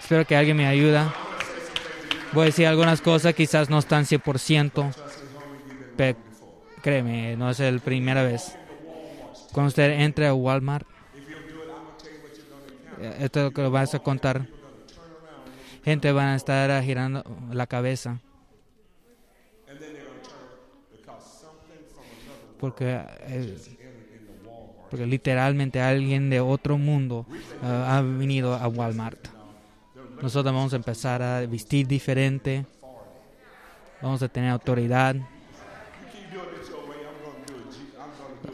Espero 0.00 0.24
que 0.24 0.34
alguien 0.34 0.56
me 0.56 0.66
ayude. 0.66 1.04
Voy 2.32 2.42
a 2.42 2.46
decir 2.46 2.66
algunas 2.66 3.00
cosas, 3.00 3.34
quizás 3.34 3.68
no 3.70 3.78
están 3.78 4.06
100%, 4.06 4.90
pero 5.96 6.18
créeme, 6.80 7.36
no 7.36 7.50
es 7.50 7.58
la 7.58 7.78
primera 7.80 8.22
vez. 8.22 8.56
Cuando 9.52 9.68
usted 9.68 10.00
entre 10.00 10.28
a 10.28 10.34
Walmart, 10.34 10.86
eh, 13.00 13.16
esto 13.20 13.40
es 13.40 13.44
lo 13.46 13.50
que 13.50 13.62
vas 13.62 13.94
a 13.94 13.98
contar. 13.98 14.46
Gente 15.84 16.12
van 16.12 16.28
a 16.28 16.36
estar 16.36 16.82
girando 16.84 17.24
la 17.52 17.66
cabeza. 17.66 18.20
Porque, 22.58 23.00
eh, 23.22 23.56
porque 24.90 25.06
literalmente 25.06 25.80
alguien 25.80 26.30
de 26.30 26.40
otro 26.40 26.76
mundo 26.76 27.26
eh, 27.62 27.66
ha 27.66 28.02
venido 28.02 28.54
a 28.54 28.68
Walmart. 28.68 29.39
Nosotros 30.22 30.54
vamos 30.54 30.72
a 30.72 30.76
empezar 30.76 31.22
a 31.22 31.40
vestir 31.46 31.86
diferente. 31.86 32.66
Vamos 34.02 34.22
a 34.22 34.28
tener 34.28 34.50
autoridad. 34.50 35.16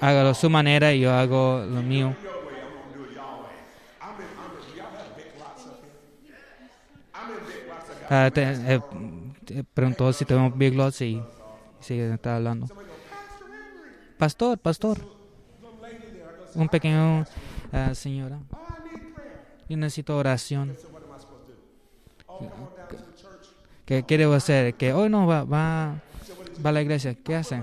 hágalo 0.00 0.31
a 0.31 0.35
su 0.35 0.50
manera 0.50 0.92
y 0.92 1.00
yo 1.00 1.12
hago 1.12 1.64
lo 1.64 1.83
mío. 1.83 2.14
Te, 8.09 8.31
eh, 8.74 8.81
preguntó 9.74 10.12
si 10.12 10.24
tenemos 10.24 10.57
Big 10.57 10.74
Lots 10.74 11.00
y 11.00 11.20
sigue 11.81 12.18
hablando. 12.22 12.68
Pastor, 14.16 14.59
pastor. 14.59 14.98
Un 16.55 16.68
pequeño 16.68 17.20
uh, 17.20 17.94
señora. 17.94 18.38
Yo 19.68 19.76
necesito 19.76 20.16
oración. 20.16 20.76
¿Qué, 23.85 24.03
¿Qué 24.03 24.18
debo 24.18 24.35
hacer? 24.35 24.75
Que 24.75 24.92
hoy 24.92 25.09
no 25.09 25.27
va, 25.27 25.44
va, 25.44 26.03
va 26.64 26.70
a 26.70 26.72
la 26.72 26.83
iglesia. 26.83 27.14
¿Qué 27.14 27.37
hace? 27.37 27.62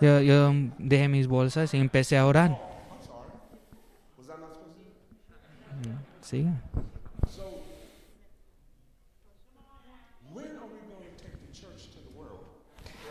Yo, 0.00 0.20
yo 0.20 0.52
dejé 0.78 1.08
mis 1.08 1.26
bolsas 1.26 1.72
y 1.74 1.78
empecé 1.78 2.18
a 2.18 2.26
orar. 2.26 2.60
Sí. 6.20 6.46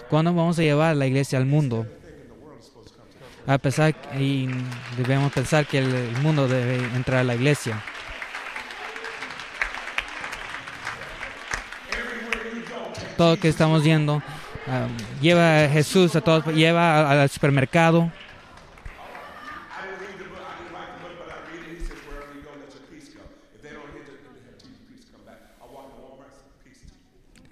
¿Cuándo 0.09 0.33
vamos 0.33 0.57
a 0.59 0.61
llevar 0.61 0.95
la 0.95 1.07
iglesia 1.07 1.37
al 1.37 1.45
mundo? 1.45 1.85
A 3.45 3.57
pesar 3.57 3.95
y 4.17 4.47
debemos 4.97 5.33
pensar 5.33 5.65
que 5.65 5.79
el 5.79 6.11
mundo 6.21 6.47
debe 6.47 6.75
entrar 6.95 7.19
a 7.19 7.23
la 7.23 7.35
iglesia. 7.35 7.81
Todo 13.17 13.37
que 13.37 13.47
estamos 13.47 13.83
yendo 13.83 14.21
lleva 15.21 15.63
a 15.63 15.69
Jesús 15.69 16.15
a 16.15 16.21
todos, 16.21 16.45
lleva 16.53 17.23
al 17.23 17.29
supermercado. 17.29 18.11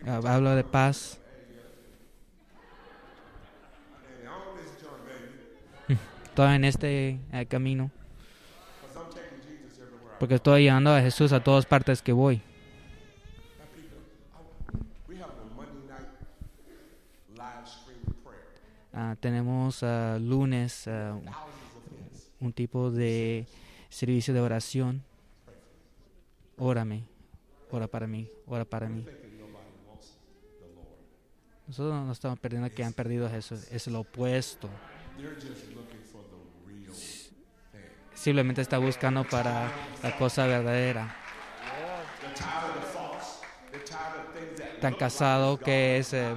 habla 0.06 0.56
de 0.56 0.63
paz. 0.63 1.19
Todo 6.36 6.51
en 6.51 6.63
este 6.65 7.19
eh, 7.32 7.45
camino. 7.47 7.91
Porque 10.19 10.36
estoy 10.36 10.63
llevando 10.63 10.93
a 10.93 11.01
Jesús 11.01 11.34
a 11.34 11.43
todas 11.43 11.65
partes 11.65 12.01
que 12.01 12.13
voy. 12.13 12.41
Ah, 18.97 19.17
tenemos 19.19 19.84
uh, 19.84 20.17
lunes 20.21 20.88
uh, 20.88 21.21
un 22.39 22.53
tipo 22.53 22.91
de 22.91 23.45
servicio 23.89 24.34
de 24.34 24.39
oración. 24.39 25.03
Órame, 26.58 27.03
ora 27.71 27.88
para 27.88 28.08
mí, 28.08 28.29
ora 28.47 28.63
para 28.63 28.88
mí. 28.88 29.05
Nosotros 31.67 32.05
no 32.05 32.12
estamos 32.13 32.39
perdiendo 32.39 32.69
que 32.69 32.86
han 32.86 32.93
perdido 32.93 33.27
a 33.27 33.29
Jesús, 33.29 33.67
es 33.69 33.86
lo 33.88 33.99
opuesto. 33.99 34.69
Simplemente 38.13 38.62
está 38.62 38.77
buscando 38.77 39.25
para 39.25 39.69
la 40.03 40.17
cosa 40.17 40.47
verdadera. 40.47 41.13
Tan 44.79 44.93
casado 44.93 45.60
que 45.60 45.97
es 45.97 46.13
eh, 46.13 46.34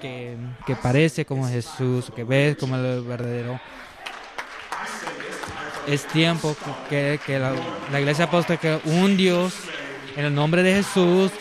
que, 0.00 0.76
parece 0.82 1.24
como 1.24 1.46
Jesús, 1.48 2.10
que 2.14 2.24
ves 2.24 2.56
como 2.56 2.76
el 2.76 3.02
verdadero. 3.02 3.60
Es 5.86 6.06
tiempo 6.06 6.56
que, 6.88 7.18
la, 7.90 8.00
iglesia 8.00 8.24
apostólica, 8.24 8.80
un 8.84 9.16
Dios, 9.16 9.54
en 10.16 10.24
el 10.26 10.34
nombre 10.34 10.62
de 10.62 10.74
Jesús, 10.76 11.32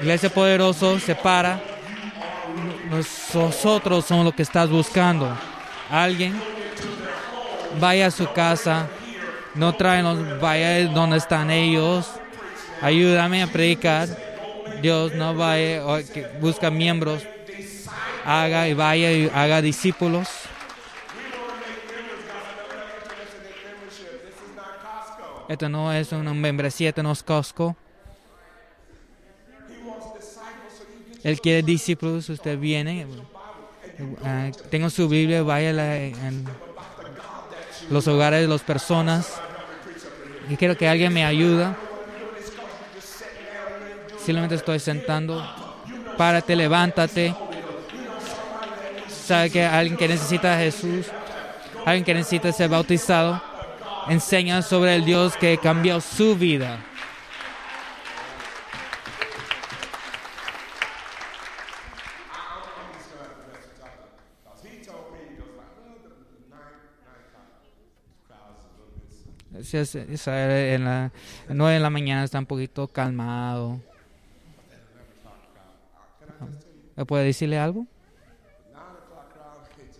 iglesia 0.00 0.30
poderoso, 0.30 0.98
se 0.98 1.14
para. 1.14 1.60
Nosotros 2.90 4.04
somos 4.04 4.24
lo 4.24 4.32
que 4.32 4.42
estás 4.42 4.68
buscando. 4.68 5.36
Alguien 5.90 6.34
vaya 7.80 8.06
a 8.06 8.10
su 8.10 8.30
casa, 8.32 8.88
no 9.54 9.74
traen, 9.74 10.38
vaya 10.40 10.86
donde 10.88 11.16
están 11.16 11.50
ellos, 11.50 12.08
ayúdame 12.80 13.42
a 13.42 13.46
predicar. 13.46 14.08
Dios 14.82 15.14
no 15.14 15.34
vaya, 15.34 15.82
busca 16.40 16.70
miembros 16.70 17.22
haga 18.24 18.68
y 18.68 18.74
vaya 18.74 19.12
y 19.12 19.30
haga 19.32 19.62
discípulos. 19.62 20.28
Esto 25.48 25.68
no 25.68 25.92
es 25.92 26.10
una 26.12 26.32
membresía, 26.32 26.88
esto 26.88 27.02
no 27.02 27.12
es 27.12 27.22
Costco. 27.22 27.76
Él 31.22 31.40
quiere 31.40 31.62
discípulos, 31.62 32.28
usted 32.28 32.58
viene. 32.58 33.06
Uh, 33.98 34.50
tengo 34.70 34.90
su 34.90 35.08
Biblia, 35.08 35.42
vaya 35.42 35.70
en 35.70 36.46
los 37.90 38.08
hogares 38.08 38.40
de 38.40 38.48
las 38.48 38.62
personas. 38.62 39.34
y 40.48 40.56
quiero 40.56 40.76
que 40.76 40.88
alguien 40.88 41.12
me 41.12 41.24
ayude. 41.24 41.74
Simplemente 44.16 44.54
estoy 44.54 44.78
sentando. 44.78 45.44
Párate, 46.16 46.56
levántate. 46.56 47.34
Sabe 49.32 49.48
que 49.48 49.64
alguien 49.64 49.96
que 49.96 50.06
necesita 50.08 50.54
a 50.54 50.58
Jesús, 50.58 51.06
alguien 51.86 52.04
que 52.04 52.12
necesita 52.12 52.52
ser 52.52 52.68
bautizado, 52.68 53.42
enseña 54.10 54.60
sobre 54.60 54.94
el 54.94 55.06
Dios 55.06 55.38
que 55.38 55.56
cambió 55.56 56.02
su 56.02 56.36
vida. 56.36 56.78
En 69.72 70.84
la 70.84 71.10
9 71.48 71.72
de 71.72 71.80
la 71.80 71.88
mañana 71.88 72.22
está 72.24 72.38
un 72.38 72.44
poquito 72.44 72.86
calmado. 72.86 73.80
¿Me 76.96 77.06
¿Puede 77.06 77.24
decirle 77.24 77.58
algo? 77.58 77.86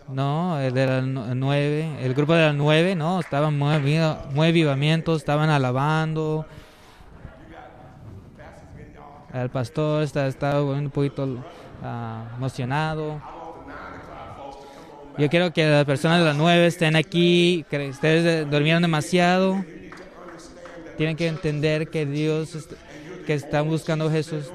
No, 0.09 0.59
el 0.59 0.73
de 0.73 0.85
las 0.85 1.03
9, 1.03 1.97
el 2.01 2.13
grupo 2.13 2.33
de 2.33 2.41
las 2.47 2.55
9, 2.55 2.95
no, 2.95 3.19
estaban 3.19 3.57
muy, 3.57 3.77
vi- 3.79 3.99
muy 4.33 4.51
vivamientos, 4.51 5.17
estaban 5.17 5.49
alabando. 5.49 6.45
El 9.33 9.49
pastor 9.49 10.03
está- 10.03 10.27
estaba 10.27 10.61
un 10.61 10.89
poquito 10.89 11.43
ah, 11.83 12.25
emocionado. 12.37 13.19
Yo 15.17 15.29
quiero 15.29 15.53
que 15.53 15.65
las 15.67 15.85
personas 15.85 16.19
de 16.19 16.25
las 16.25 16.35
9 16.35 16.67
estén 16.67 16.95
aquí, 16.95 17.65
que 17.69 17.89
ustedes 17.89 18.49
durmieron 18.49 18.81
demasiado. 18.81 19.63
Tienen 20.97 21.15
que 21.15 21.27
entender 21.27 21.87
que 21.89 22.05
Dios, 22.05 22.67
que 23.25 23.33
están 23.33 23.67
buscando 23.67 24.07
a 24.07 24.11
Jesús, 24.11 24.51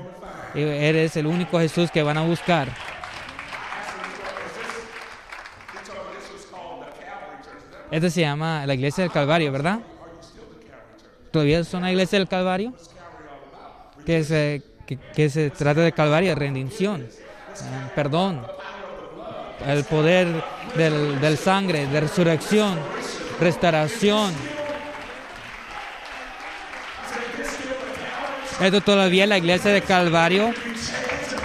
eres 0.54 1.16
el 1.16 1.26
único 1.26 1.58
Jesús 1.58 1.90
que 1.90 2.02
van 2.02 2.18
a 2.18 2.22
buscar. 2.22 2.68
Esto 7.90 8.10
se 8.10 8.20
llama 8.20 8.66
la 8.66 8.74
iglesia 8.74 9.02
del 9.02 9.12
Calvario, 9.12 9.50
¿verdad? 9.50 9.80
¿Todavía 11.30 11.64
son 11.64 11.82
la 11.82 11.90
iglesia 11.90 12.18
del 12.18 12.28
Calvario? 12.28 12.74
Que 14.04 14.24
se, 14.24 14.62
que 15.14 15.30
se 15.30 15.50
trata 15.50 15.80
de 15.80 15.92
Calvario, 15.92 16.34
redención, 16.34 17.02
eh, 17.02 17.90
perdón, 17.94 18.42
el 19.66 19.84
poder 19.84 20.42
del, 20.76 21.20
del 21.20 21.38
sangre, 21.38 21.86
de 21.86 22.00
resurrección, 22.00 22.78
restauración. 23.40 24.32
Esto 28.60 28.80
todavía 28.80 29.24
es 29.24 29.28
la 29.28 29.38
iglesia 29.38 29.70
de 29.70 29.82
Calvario. 29.82 30.52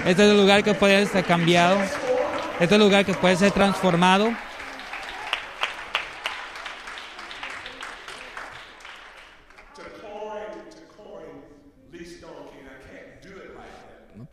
Este 0.06 0.12
es 0.12 0.20
el 0.32 0.38
lugar 0.38 0.64
que 0.64 0.74
puede 0.74 1.06
ser 1.06 1.24
cambiado. 1.24 1.80
Este 2.54 2.66
es 2.66 2.72
el 2.72 2.80
lugar 2.80 3.06
que 3.06 3.14
puede 3.14 3.36
ser 3.36 3.52
transformado. 3.52 4.32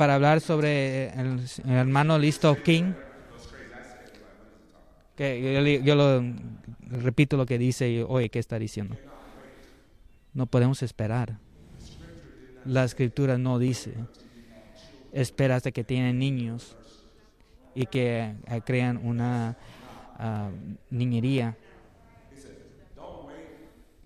Para 0.01 0.15
hablar 0.15 0.41
sobre 0.41 1.11
el, 1.11 1.41
hermano 1.69 2.19
Listo 2.19 2.57
King. 2.63 2.95
Que 5.15 5.83
yo 5.85 5.95
lo 5.95 6.25
repito 6.89 7.37
lo 7.37 7.45
que 7.45 7.59
dice 7.59 7.91
y 7.91 8.01
oye, 8.01 8.31
¿qué 8.31 8.39
está 8.39 8.59
diciendo? 8.59 8.97
No 10.33 10.47
podemos 10.47 10.83
esperar. 10.83 11.37
La 12.65 12.85
escritura 12.85 13.37
no 13.37 13.59
dice, 13.59 13.93
espera 15.13 15.57
hasta 15.57 15.71
que 15.71 15.85
tienen 15.85 16.19
niños 16.19 16.79
y 17.75 17.85
que 17.85 18.37
eh, 18.47 18.63
crean 18.65 18.97
una 19.05 19.59
ah, 20.19 20.49
niñería. 20.89 21.59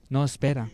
No 0.09 0.25
espera. 0.25 0.69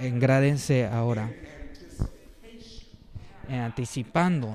Engrádense 0.00 0.86
ahora. 0.86 1.32
Eh, 3.48 3.58
anticipando 3.58 4.48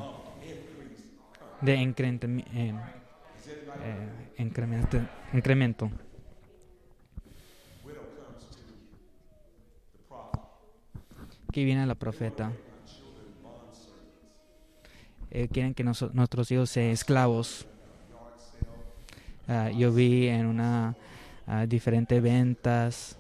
de 1.62 1.76
increment- 1.78 2.46
eh, 2.54 2.74
eh, 3.84 4.42
incremento. 4.42 4.98
incremento. 5.34 5.92
Aquí 11.50 11.64
viene 11.66 11.86
la 11.86 11.96
profeta. 11.96 12.52
Eh, 15.32 15.48
quieren 15.48 15.74
que 15.74 15.84
noso- 15.84 16.12
nuestros 16.14 16.50
hijos 16.52 16.70
sean 16.70 16.88
esclavos. 16.92 17.68
Ah, 19.48 19.70
yo 19.72 19.92
vi 19.92 20.28
en 20.28 20.46
una 20.46 20.96
ah, 21.48 21.66
diferente 21.68 22.20
ventas. 22.22 23.18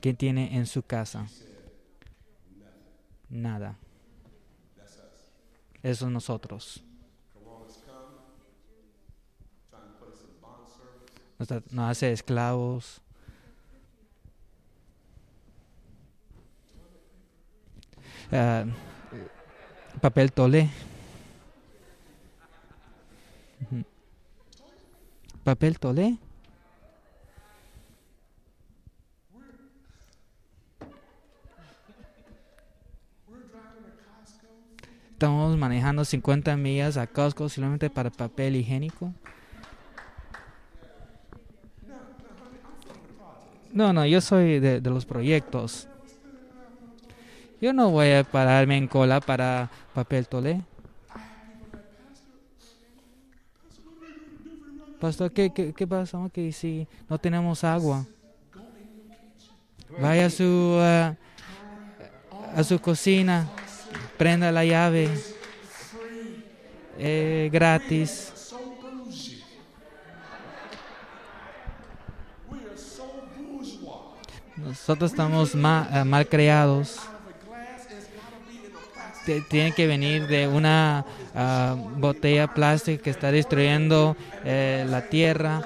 ¿Qué 0.00 0.14
tiene 0.14 0.56
en 0.56 0.66
su 0.66 0.82
casa? 0.82 1.26
Nada. 3.28 3.76
Eso 5.82 6.06
es 6.06 6.12
nosotros. 6.12 6.82
Nos, 11.70 11.90
hace 11.90 12.12
esclavos. 12.12 13.00
Ah, 18.30 18.64
papel 20.00 20.32
tolé. 20.32 20.70
Papel 25.44 25.78
tolé. 25.78 26.18
Estamos 35.20 35.54
manejando 35.58 36.02
50 36.02 36.56
millas 36.56 36.96
a 36.96 37.06
Costco 37.06 37.46
solamente 37.50 37.90
para 37.90 38.08
papel 38.08 38.56
higiénico. 38.56 39.12
No, 43.70 43.92
no, 43.92 44.06
yo 44.06 44.22
soy 44.22 44.60
de, 44.60 44.80
los 44.80 45.04
proyectos. 45.04 45.88
Yo 47.60 47.74
no 47.74 47.90
voy 47.90 48.12
a 48.12 48.24
pararme 48.24 48.78
en 48.78 48.88
cola 48.88 49.20
para 49.20 49.68
papel 49.92 50.26
tolé. 50.26 50.62
Pastor, 54.98 55.32
¿qué, 55.32 55.50
qué, 55.50 55.74
qué 55.74 55.86
pasa? 55.86 56.18
Si 56.50 56.88
no 57.10 57.18
tenemos 57.18 57.62
agua. 57.62 58.06
Vaya 60.00 60.24
a 60.24 60.30
su, 60.30 60.78
a 60.80 62.64
su 62.64 62.80
cocina, 62.80 63.50
prenda 64.20 64.52
la 64.52 64.64
llave. 64.66 65.08
Eh, 66.98 67.48
gratis. 67.50 68.30
Nosotros 74.56 75.10
estamos 75.12 75.54
ma- 75.54 75.88
ah, 75.90 76.04
mal 76.04 76.26
creados. 76.28 76.98
Te- 79.24 79.40
Tiene 79.42 79.72
que 79.72 79.86
venir 79.86 80.26
de 80.26 80.48
una 80.48 81.04
ah, 81.34 81.76
botella 81.96 82.46
plástica 82.52 83.02
que 83.02 83.10
está 83.10 83.30
destruyendo 83.32 84.16
eh, 84.44 84.84
la 84.88 85.02
tierra. 85.08 85.62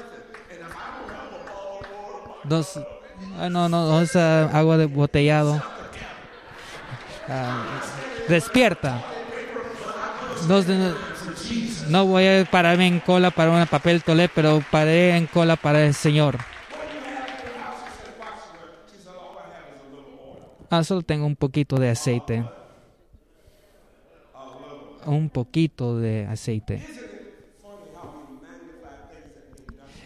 Dos, 2.45 2.79
ah, 3.39 3.49
no, 3.49 3.69
no, 3.69 3.89
no 3.89 4.01
es 4.01 4.15
ah, 4.17 4.49
agua 4.53 4.77
de 4.77 4.87
botellado. 4.87 5.61
Ah, 7.29 7.65
despierta. 8.29 9.03
No 11.89 12.07
voy 12.07 12.27
a 12.27 12.45
pararme 12.45 12.87
en 12.87 13.01
cola 13.01 13.31
para 13.31 13.51
un 13.51 13.67
papel 13.67 14.03
tolé, 14.03 14.29
pero 14.29 14.63
paré 14.71 15.17
en 15.17 15.27
cola 15.27 15.57
para 15.57 15.85
el 15.85 15.95
Señor. 15.95 16.39
Ah, 20.71 20.83
solo 20.83 21.03
tengo 21.03 21.27
un 21.27 21.37
poquito 21.37 21.77
de 21.77 21.91
aceite. 21.91 22.45
Un 25.07 25.29
poquito 25.29 25.99
de 25.99 26.27
aceite. 26.27 26.85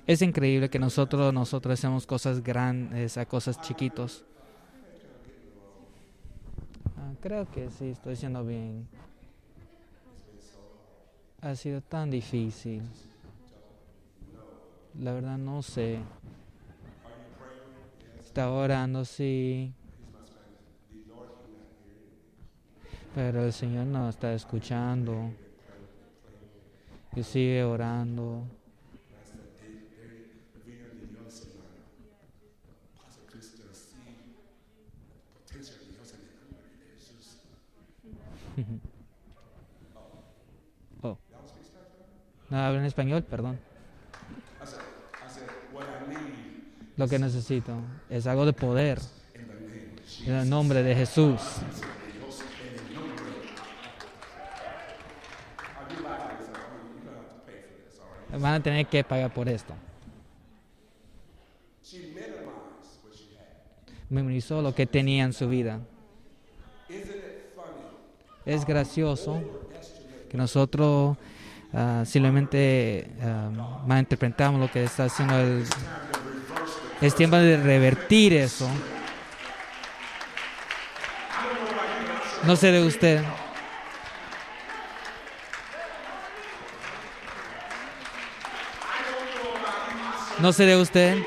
Es 0.06 0.22
increíble 0.22 0.70
que 0.70 0.78
nosotros 0.78 1.32
nosotros 1.32 1.78
hacemos 1.78 2.06
cosas 2.06 2.42
grandes 2.42 3.16
a 3.18 3.26
cosas 3.26 3.60
chiquitos. 3.60 4.24
Creo 7.20 7.50
que 7.50 7.68
sí, 7.70 7.90
estoy 7.90 8.12
haciendo 8.12 8.44
bien. 8.44 8.86
Ha 11.40 11.54
sido 11.54 11.80
tan 11.80 12.10
difícil. 12.10 12.82
La 15.00 15.12
verdad 15.12 15.36
no 15.36 15.62
sé. 15.62 16.00
Está 18.20 18.50
orando, 18.50 19.04
sí. 19.04 19.72
Pero 23.14 23.44
el 23.44 23.52
Señor 23.52 23.86
no 23.86 24.08
está 24.08 24.32
escuchando. 24.32 25.32
Y 27.16 27.22
sigue 27.24 27.64
orando. 27.64 28.44
oh. 41.02 41.16
No 42.50 42.58
habla 42.58 42.80
en 42.80 42.86
español, 42.86 43.22
perdón. 43.22 43.58
Lo 46.96 47.06
que 47.06 47.18
necesito 47.18 47.74
es 48.10 48.26
algo 48.26 48.44
de 48.44 48.52
poder. 48.52 48.98
En 50.26 50.34
el 50.34 50.50
nombre 50.50 50.82
de 50.82 50.96
Jesús. 50.96 51.40
Van 58.32 58.54
a 58.54 58.62
tener 58.62 58.86
que 58.86 59.04
pagar 59.04 59.32
por 59.32 59.48
esto. 59.48 59.74
Memorizó 64.10 64.62
lo 64.62 64.74
que 64.74 64.86
tenía 64.86 65.24
en 65.24 65.32
su 65.32 65.48
vida. 65.48 65.80
Es 68.48 68.64
gracioso 68.64 69.42
que 70.30 70.38
nosotros 70.38 71.18
uh, 71.74 72.06
simplemente 72.06 73.06
uh, 73.20 73.86
malinterpretamos 73.86 74.58
lo 74.58 74.70
que 74.70 74.84
está 74.84 75.04
haciendo 75.04 75.38
el... 75.38 75.66
Es 77.02 77.14
tiempo 77.14 77.36
de 77.36 77.58
revertir 77.58 78.32
eso. 78.32 78.66
No 82.44 82.56
sé 82.56 82.72
de 82.72 82.82
usted. 82.86 83.22
No 90.38 90.54
sé 90.54 90.64
de 90.64 90.80
usted, 90.80 91.22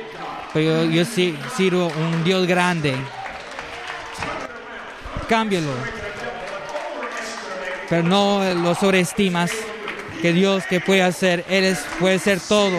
pero 0.53 0.85
yo, 0.85 1.05
sí, 1.05 1.37
sirvo 1.55 1.85
un 1.85 2.23
Dios 2.23 2.47
grande. 2.47 2.95
Cámbialo. 5.29 6.00
Pero 7.91 8.03
no 8.03 8.41
lo 8.53 8.73
sobreestimas. 8.73 9.51
Que 10.21 10.31
Dios 10.31 10.63
que 10.65 10.79
puede 10.79 11.03
hacer, 11.03 11.43
Él 11.49 11.65
es, 11.65 11.85
puede 11.99 12.19
ser 12.19 12.39
todo. 12.39 12.77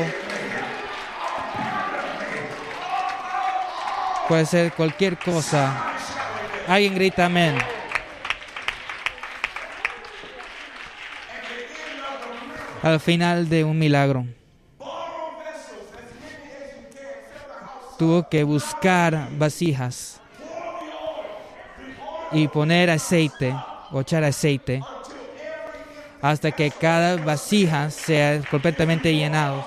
Puede 4.26 4.46
ser 4.46 4.72
cualquier 4.72 5.18
cosa. 5.18 5.92
Alguien 6.66 6.94
grita 6.94 7.26
amén. 7.26 7.58
Al 12.82 12.98
final 12.98 13.50
de 13.50 13.64
un 13.64 13.78
milagro. 13.78 14.24
tuvo 17.98 18.28
que 18.28 18.42
buscar 18.42 19.28
vasijas 19.38 20.20
y 22.32 22.48
poner 22.48 22.90
aceite 22.90 23.54
o 23.92 24.00
echar 24.00 24.24
aceite 24.24 24.82
hasta 26.22 26.52
que 26.52 26.70
cada 26.70 27.16
vasija 27.16 27.90
sea 27.90 28.40
completamente 28.50 29.14
llenado. 29.14 29.66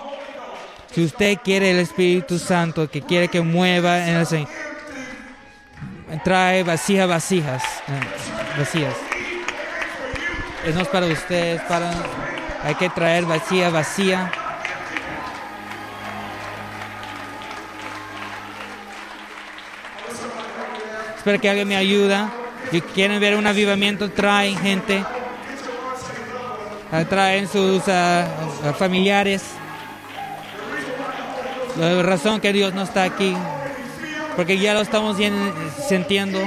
Si 0.91 1.03
usted 1.03 1.37
quiere 1.43 1.71
el 1.71 1.79
Espíritu 1.79 2.39
Santo 2.39 2.89
que 2.89 3.01
quiere 3.01 3.27
que 3.27 3.41
mueva 3.41 4.07
en 4.07 4.15
el 4.15 4.47
trae 6.23 6.63
vasijas 6.63 7.09
vasijas 7.09 7.63
vacías. 8.57 8.95
No 10.73 10.81
es 10.81 10.87
para 10.87 11.05
usted, 11.07 11.61
para 11.67 11.91
hay 12.63 12.75
que 12.75 12.89
traer 12.89 13.25
vacía 13.25 13.69
vacía. 13.69 14.31
Espero 21.17 21.41
que 21.41 21.49
alguien 21.49 21.67
me 21.67 21.75
ayuda. 21.75 22.31
Si 22.71 22.81
quieren 22.81 23.19
ver 23.19 23.35
un 23.35 23.45
avivamiento, 23.45 24.09
traen 24.09 24.57
gente. 24.57 25.03
Traen 27.03 27.47
sus 27.47 27.83
uh, 27.87 28.73
familiares. 28.77 29.43
La 31.77 32.01
razón 32.01 32.39
que 32.39 32.53
Dios 32.53 32.73
no 32.73 32.83
está 32.83 33.03
aquí. 33.03 33.35
Porque 34.35 34.57
ya 34.57 34.73
lo 34.73 34.81
estamos 34.81 35.17
sintiendo. 35.87 36.39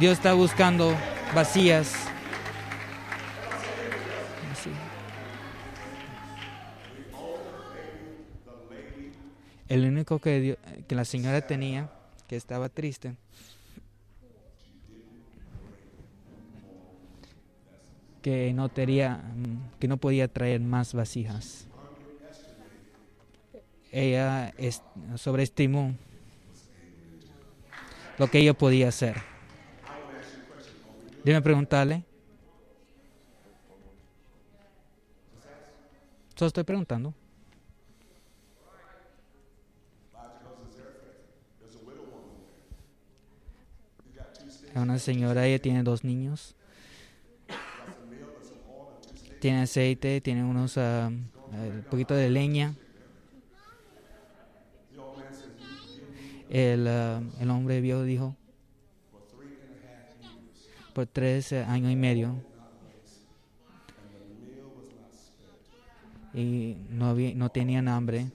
Dios 0.00 0.14
está 0.14 0.32
buscando 0.32 0.94
vacías. 1.34 1.92
El 9.68 9.86
único 9.86 10.18
que, 10.18 10.40
Dios, 10.40 10.58
que 10.86 10.94
la 10.94 11.04
señora 11.04 11.40
tenía 11.40 11.88
que 12.28 12.36
estaba 12.36 12.68
triste. 12.68 13.16
Que 18.24 18.54
no, 18.54 18.70
tenía, 18.70 19.22
que 19.78 19.86
no 19.86 19.98
podía 19.98 20.28
traer 20.28 20.58
más 20.58 20.94
vasijas. 20.94 21.68
Ella 23.92 24.54
sobreestimó 25.16 25.94
lo 28.16 28.28
que 28.28 28.38
ella 28.38 28.54
podía 28.54 28.88
hacer. 28.88 29.20
Dime 31.22 31.42
preguntarle. 31.42 32.02
Solo 36.34 36.46
estoy 36.48 36.64
preguntando. 36.64 37.12
una 44.74 44.98
señora, 44.98 45.46
ella 45.46 45.60
tiene 45.60 45.82
dos 45.82 46.04
niños. 46.04 46.56
Tiene 49.44 49.60
aceite, 49.60 50.22
tiene 50.22 50.42
unos 50.42 50.78
un 50.78 51.86
poquito 51.90 52.14
de 52.14 52.30
leña. 52.30 52.74
El, 56.48 56.86
el 56.86 57.50
hombre 57.50 57.82
viejo 57.82 58.04
dijo, 58.04 58.34
por 60.94 61.06
tres 61.08 61.52
años 61.52 61.92
y 61.92 61.96
medio, 61.96 62.36
y 66.32 66.78
no, 66.88 67.10
había, 67.10 67.34
no 67.34 67.50
tenían 67.50 67.86
hambre. 67.88 68.30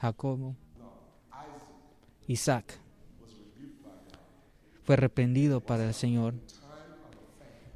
Jacobo, 0.00 0.54
Isaac, 2.28 2.78
fue 4.90 4.96
reprendido 4.96 5.60
para 5.60 5.86
el 5.86 5.94
Señor 5.94 6.34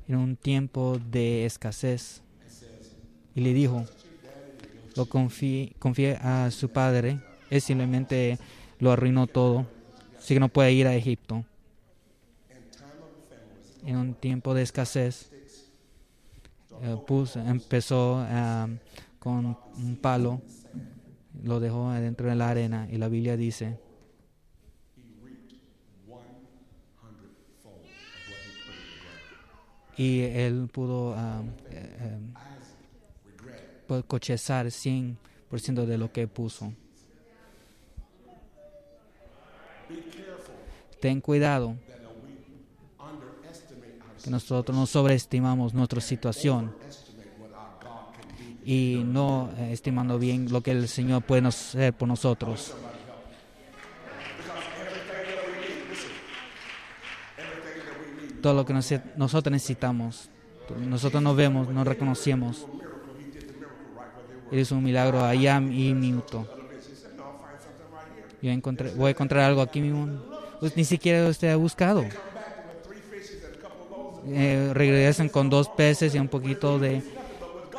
en 0.09 0.17
un 0.17 0.35
tiempo 0.35 0.99
de 1.13 1.47
escasez 1.47 2.23
y 3.37 3.41
le 3.41 3.55
dijo, 3.55 3.85
lo 4.97 5.07
confíe, 5.07 5.77
a 6.21 6.51
su 6.51 6.71
padre, 6.71 7.21
él 7.51 7.61
simplemente 7.61 8.37
lo 8.81 8.91
arruinó 8.91 9.29
todo, 9.29 9.65
así 10.19 10.35
que 10.35 10.41
no 10.41 10.49
puede 10.49 10.73
ir 10.73 10.89
a 10.89 10.97
Egipto. 10.97 11.45
En 13.87 13.97
un 13.97 14.15
tiempo 14.15 14.53
de 14.53 14.63
escasez, 14.63 15.31
eh, 16.83 16.97
empezó 17.47 18.27
con 19.21 19.57
un 19.77 19.97
palo 20.03 20.43
lo 21.45 21.61
dejó 21.61 21.91
adentro 21.91 22.29
de 22.29 22.35
la 22.35 22.49
arena 22.49 22.89
y 22.91 22.99
la 22.99 23.07
Biblia 23.07 23.37
dice 23.37 23.79
y 29.97 30.21
él 30.21 30.69
pudo 30.73 31.11
uh, 31.11 31.45
eh, 31.71 32.21
eh, 33.89 34.03
cochezar 34.07 34.67
100% 34.67 35.87
de 35.87 35.99
lo 35.99 36.11
que 36.11 36.27
puso. 36.27 36.73
Ten 41.01 41.21
cuidado 41.21 41.77
que 44.23 44.31
nosotros 44.31 44.77
no 44.77 44.87
sobreestimamos 44.87 45.75
nuestra 45.75 46.01
situación 46.01 46.75
y 48.65 49.03
no 49.05 49.51
eh, 49.59 49.73
estimando 49.73 50.19
bien 50.19 50.51
lo 50.51 50.63
que 50.63 50.71
el 50.71 50.89
Señor 50.89 51.23
puede 51.23 51.47
hacer 51.47 51.93
por 51.93 52.09
nosotros. 52.09 52.75
Todo 58.45 58.53
lo 58.53 58.67
que 58.67 58.75
nosotros 58.75 59.51
necesitamos, 59.51 60.29
nosotros 60.79 61.23
no 61.23 61.35
vemos, 61.35 61.67
no 61.71 61.83
reconocemos. 61.83 62.67
Hizo 64.53 64.75
un 64.75 64.85
milagro 64.85 65.25
allá 65.25 65.57
y 65.57 65.95
minuto. 65.95 66.47
Yo 68.43 68.51
encontré, 68.51 68.91
voy 68.91 69.09
a 69.09 69.11
encontrar 69.13 69.45
algo 69.45 69.63
aquí 69.63 69.81
mismo. 69.81 70.23
Pues 70.61 70.77
ni 70.77 70.85
siquiera 70.85 71.27
usted 71.27 71.53
ha 71.53 71.57
buscado. 71.57 72.05
Eh, 74.27 74.73
regresan 74.75 75.31
con 75.31 75.49
dos 75.49 75.71
peces 75.71 76.15
y 76.15 76.19
un 76.19 76.29
poquito 76.29 76.79
de... 76.79 77.03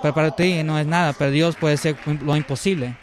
Pero 0.01 0.16
para 0.16 0.36
ti 0.36 0.63
no 0.63 0.80
es 0.80 0.88
nada, 0.88 1.13
pero 1.13 1.30
Dios 1.30 1.55
puede 1.57 1.78
ser 1.78 1.95
lo 2.24 2.36
imposible. 2.36 2.97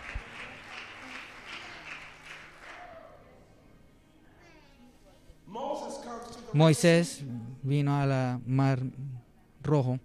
Moisés 6.53 7.23
vino 7.63 7.99
a 7.99 8.07
la 8.07 8.41
mar 8.47 8.81
rojo. 9.63 9.99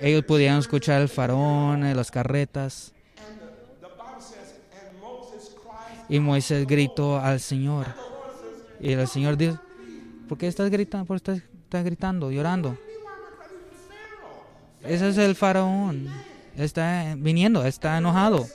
Ellos 0.00 0.24
podían 0.24 0.58
escuchar 0.58 1.00
el 1.00 1.08
faraón, 1.08 1.84
eh, 1.84 1.94
las 1.94 2.10
carretas. 2.10 2.92
Y 6.08 6.20
Moisés 6.20 6.66
gritó 6.66 7.18
al 7.18 7.40
Señor. 7.40 7.86
Y 8.80 8.92
el 8.92 9.08
Señor 9.08 9.36
dijo, 9.36 9.58
¿por 10.28 10.38
qué 10.38 10.46
estás 10.46 10.70
gritando? 10.70 11.06
¿Por 11.06 11.20
qué 11.20 11.32
estás, 11.32 11.84
gritando, 11.84 12.30
llorando? 12.30 12.76
Ese 14.84 15.08
es 15.08 15.18
el 15.18 15.34
faraón. 15.34 16.08
Está 16.56 17.14
viniendo, 17.16 17.64
está 17.64 17.98
enojado. 17.98 18.46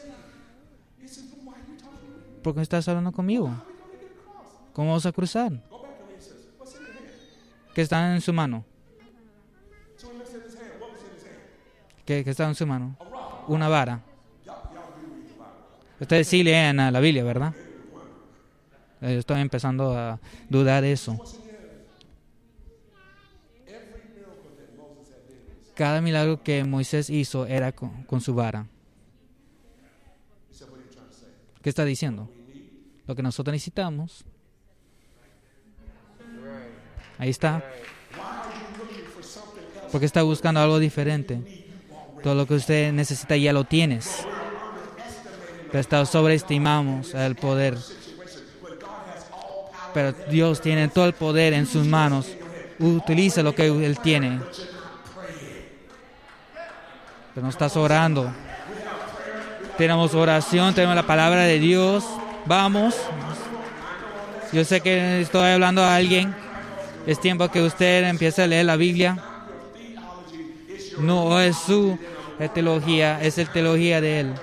¿Por 2.41 2.55
qué 2.55 2.61
estás 2.61 2.87
hablando 2.87 3.11
conmigo? 3.11 3.51
¿Cómo 4.73 4.93
vas 4.93 5.05
a 5.05 5.11
cruzar? 5.11 5.51
¿Qué 7.73 7.81
está 7.81 8.13
en 8.13 8.21
su 8.21 8.33
mano? 8.33 8.65
¿Qué, 12.05 12.23
está 12.25 12.47
en 12.47 12.55
su 12.55 12.67
mano? 12.67 12.97
Una 13.47 13.69
vara. 13.69 14.01
Ustedes 15.99 16.27
sí 16.27 16.43
leen 16.43 16.77
la 16.77 16.99
Biblia, 16.99 17.23
¿verdad? 17.23 17.53
Eh, 19.01 19.17
estoy 19.17 19.39
empezando 19.39 19.97
a 19.97 20.19
dudar 20.49 20.83
eso. 20.83 21.17
Cada 25.73 26.01
milagro 26.01 26.43
que 26.43 26.63
Moisés 26.63 27.09
hizo 27.09 27.45
era 27.45 27.71
con, 27.71 28.21
su 28.21 28.35
vara. 28.35 28.67
¿Qué 31.61 31.69
está 31.69 31.85
diciendo? 31.85 32.29
Lo 33.07 33.15
que 33.15 33.23
nosotros 33.23 33.53
necesitamos. 33.53 34.25
Ahí 37.21 37.29
está. 37.29 37.63
Porque 39.91 40.07
está 40.07 40.23
buscando 40.23 40.59
algo 40.59 40.79
diferente. 40.79 41.39
Todo 42.23 42.33
lo 42.33 42.47
que 42.47 42.55
usted 42.55 42.91
necesita 42.91 43.37
ya 43.37 43.53
lo 43.53 43.63
tienes. 43.63 44.25
Pero 45.71 46.03
sobreestimamos 46.07 47.13
el 47.13 47.35
poder. 47.35 47.77
Pero 49.93 50.13
Dios 50.31 50.61
tiene 50.61 50.87
todo 50.87 51.05
el 51.05 51.13
poder 51.13 51.53
en 51.53 51.67
sus 51.67 51.85
manos. 51.85 52.25
Utiliza 52.79 53.43
lo 53.43 53.53
que 53.53 53.67
Él 53.67 53.99
tiene. 53.99 54.39
Pero 57.35 57.43
no 57.43 57.49
estás 57.49 57.77
orando. 57.77 58.33
Tenemos 59.77 60.15
oración, 60.15 60.73
tenemos 60.73 60.95
la 60.95 61.05
palabra 61.05 61.41
de 61.41 61.59
Dios. 61.59 62.03
Vamos. 62.47 62.95
Yo 64.51 64.65
sé 64.65 64.81
que 64.81 65.21
estoy 65.21 65.51
hablando 65.51 65.83
a 65.83 65.95
alguien. 65.95 66.40
Es 67.05 67.19
tiempo 67.19 67.49
que 67.49 67.61
usted 67.61 68.03
empiece 68.07 68.43
a 68.43 68.47
leer 68.47 68.65
la 68.65 68.75
Biblia. 68.75 69.17
No 70.99 71.39
es 71.39 71.57
su 71.57 71.97
teología, 72.53 73.19
es 73.21 73.37
la 73.37 73.45
teología 73.45 74.01
de 74.01 74.19
Él. 74.19 74.33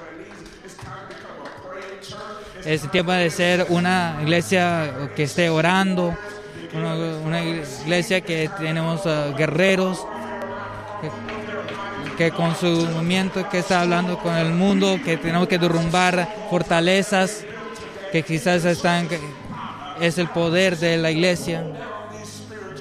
Es 2.64 2.90
tiempo 2.90 3.12
de 3.12 3.30
ser 3.30 3.66
una 3.68 4.18
iglesia 4.22 5.10
que 5.14 5.22
esté 5.22 5.48
orando, 5.48 6.16
una, 6.74 7.42
iglesia 7.42 8.20
que 8.20 8.50
tenemos 8.58 9.06
uh, 9.06 9.34
guerreros, 9.36 10.04
que, 12.16 12.30
con 12.32 12.56
su 12.56 12.66
movimiento 12.66 13.48
que 13.48 13.60
está 13.60 13.82
hablando 13.82 14.18
con 14.18 14.34
el 14.34 14.52
mundo, 14.52 14.98
que 15.04 15.16
tenemos 15.16 15.46
que 15.46 15.58
derrumbar 15.58 16.28
fortalezas 16.50 17.44
que 18.10 18.22
quizás 18.22 18.64
están, 18.64 19.08
es 20.00 20.18
el 20.18 20.28
poder 20.28 20.76
de 20.76 20.96
la 20.96 21.10
iglesia, 21.10 21.64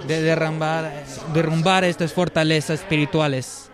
de 0.07 0.21
derrumbar, 0.21 1.03
derrumbar 1.33 1.83
estas 1.83 2.13
fortalezas 2.13 2.79
espirituales 2.79 3.67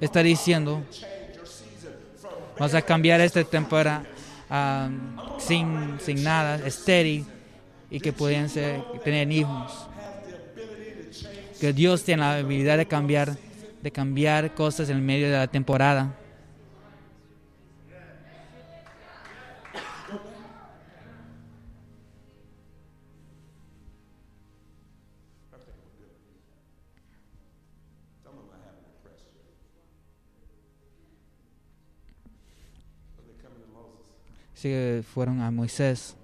está 0.00 0.22
diciendo, 0.22 0.82
vas 2.58 2.74
a 2.74 2.82
cambiar 2.82 3.20
esta 3.20 3.42
temporada 3.44 4.04
sin, 5.38 5.98
sin 6.00 6.22
nada, 6.22 6.56
estéril, 6.66 7.26
y 7.90 8.00
que 8.00 8.12
pueden 8.12 8.48
ser, 8.48 8.82
tener 9.02 9.30
hijos. 9.32 9.88
Que 11.60 11.72
Dios 11.72 12.04
tiene 12.04 12.22
la 12.22 12.36
habilidad 12.36 12.76
de 12.76 12.86
cambiar, 12.86 13.36
de 13.82 13.90
cambiar 13.90 14.54
cosas 14.54 14.88
en 14.90 15.04
medio 15.04 15.30
de 15.30 15.36
la 15.36 15.48
temporada. 15.48 16.14
Sí, 34.58 34.72
fueron 35.04 35.40
a 35.40 35.52
Moisés. 35.52 36.16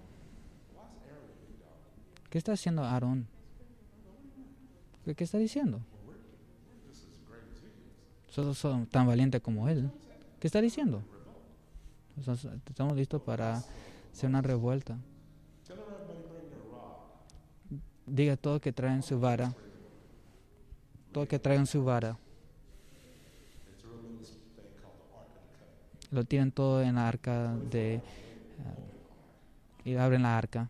¿Qué 2.28 2.36
está 2.36 2.54
haciendo 2.54 2.82
Aarón? 2.82 3.28
¿Qué, 5.04 5.22
está 5.22 5.38
diciendo? 5.38 5.80
Nosotros 8.26 8.58
somos 8.58 8.88
tan 8.88 9.06
valientes 9.06 9.40
como 9.40 9.68
él. 9.68 9.88
¿Qué 10.40 10.48
está 10.48 10.60
diciendo? 10.60 11.00
Estamos 12.66 12.96
listos 12.96 13.22
para 13.22 13.62
hacer 14.12 14.28
una 14.28 14.42
revuelta. 14.42 14.98
Diga 18.04 18.36
todo 18.36 18.60
que 18.60 18.72
traen 18.72 19.04
su 19.04 19.20
vara. 19.20 19.54
Todo 21.12 21.28
que 21.28 21.38
traigan 21.38 21.68
su 21.68 21.84
vara. 21.84 22.18
Lo 26.10 26.24
tienen 26.24 26.50
todo 26.50 26.82
en 26.82 26.96
la 26.96 27.06
arca 27.06 27.54
de 27.70 28.02
y 29.84 29.96
abren 29.96 30.22
la 30.22 30.38
arca. 30.38 30.68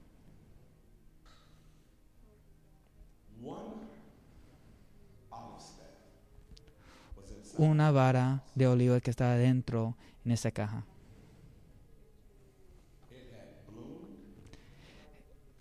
Una 7.57 7.92
vara 7.92 8.42
de 8.57 8.66
oliva 8.66 9.01
que 9.01 9.11
estaba 9.11 9.36
dentro 9.36 9.95
en 10.24 10.32
esa 10.32 10.51
caja. 10.51 10.84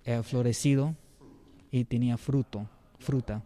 Era 0.04 0.24
florecido 0.24 0.96
y 1.70 1.86
tenía 1.86 2.18
fruto, 2.18 2.68
fruta. 3.00 3.44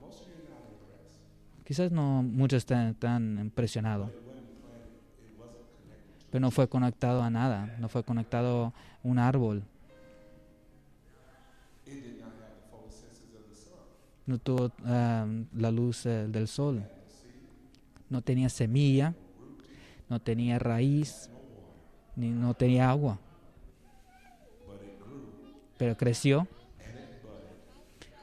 Quizás 1.65 1.91
no 1.91 2.23
muchos 2.23 2.59
están 2.59 2.95
tan 2.95 3.37
impresionados 3.39 4.11
pero 6.31 6.41
no 6.41 6.51
fue 6.51 6.67
conectado 6.67 7.23
a 7.23 7.29
nada, 7.29 7.75
no 7.79 7.89
fue 7.89 8.03
conectado 8.03 8.65
a 8.65 8.73
un 9.03 9.19
árbol. 9.19 9.63
No 14.25 14.37
tuvo 14.39 14.73
um, 14.83 15.45
la 15.53 15.71
luz 15.71 16.05
eh, 16.05 16.27
del 16.27 16.49
sol. 16.49 16.83
No 18.09 18.21
tenía 18.21 18.49
semilla, 18.49 19.13
no 20.09 20.19
tenía 20.19 20.59
raíz, 20.59 21.29
ni 22.15 22.29
no 22.29 22.53
tenía 22.53 22.89
agua. 22.89 23.19
Pero 25.77 25.95
creció 25.95 26.45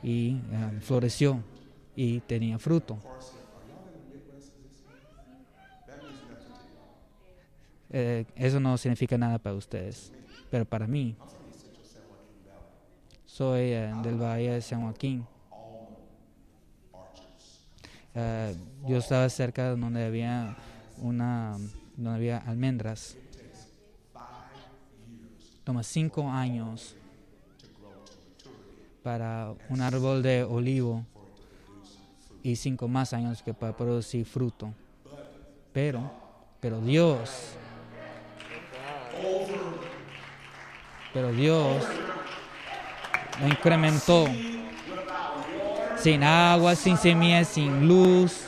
y 0.02 0.32
um, 0.52 0.80
floreció 0.80 1.42
y 1.96 2.20
tenía 2.20 2.58
fruto. 2.58 2.98
Eh, 7.96 8.26
eso 8.34 8.58
no 8.58 8.76
significa 8.76 9.16
nada 9.16 9.38
para 9.38 9.54
ustedes, 9.54 10.10
pero 10.50 10.64
para 10.64 10.84
mí, 10.84 11.14
soy 13.24 13.70
eh, 13.70 13.94
del 14.02 14.20
Valle 14.20 14.50
de 14.50 14.60
San 14.60 14.82
Joaquín. 14.82 15.24
Eh, 18.16 18.56
yo 18.88 18.96
estaba 18.96 19.28
cerca 19.28 19.70
de 19.70 19.76
donde 19.76 20.04
había 20.04 20.56
una, 20.98 21.56
donde 21.96 22.16
había 22.16 22.38
almendras. 22.38 23.16
Toma 25.62 25.84
cinco 25.84 26.28
años 26.28 26.96
para 29.04 29.54
un 29.68 29.80
árbol 29.80 30.20
de 30.20 30.42
olivo 30.42 31.06
y 32.42 32.56
cinco 32.56 32.88
más 32.88 33.12
años 33.12 33.40
que 33.40 33.54
para 33.54 33.76
producir 33.76 34.26
fruto. 34.26 34.74
Pero, 35.72 36.10
pero 36.58 36.80
Dios, 36.80 37.56
pero 41.12 41.32
Dios 41.32 41.84
lo 43.40 43.48
incrementó 43.48 44.26
sin 45.96 46.22
agua, 46.22 46.74
sin 46.74 46.98
semillas, 46.98 47.48
sin 47.48 47.86
luz. 47.86 48.46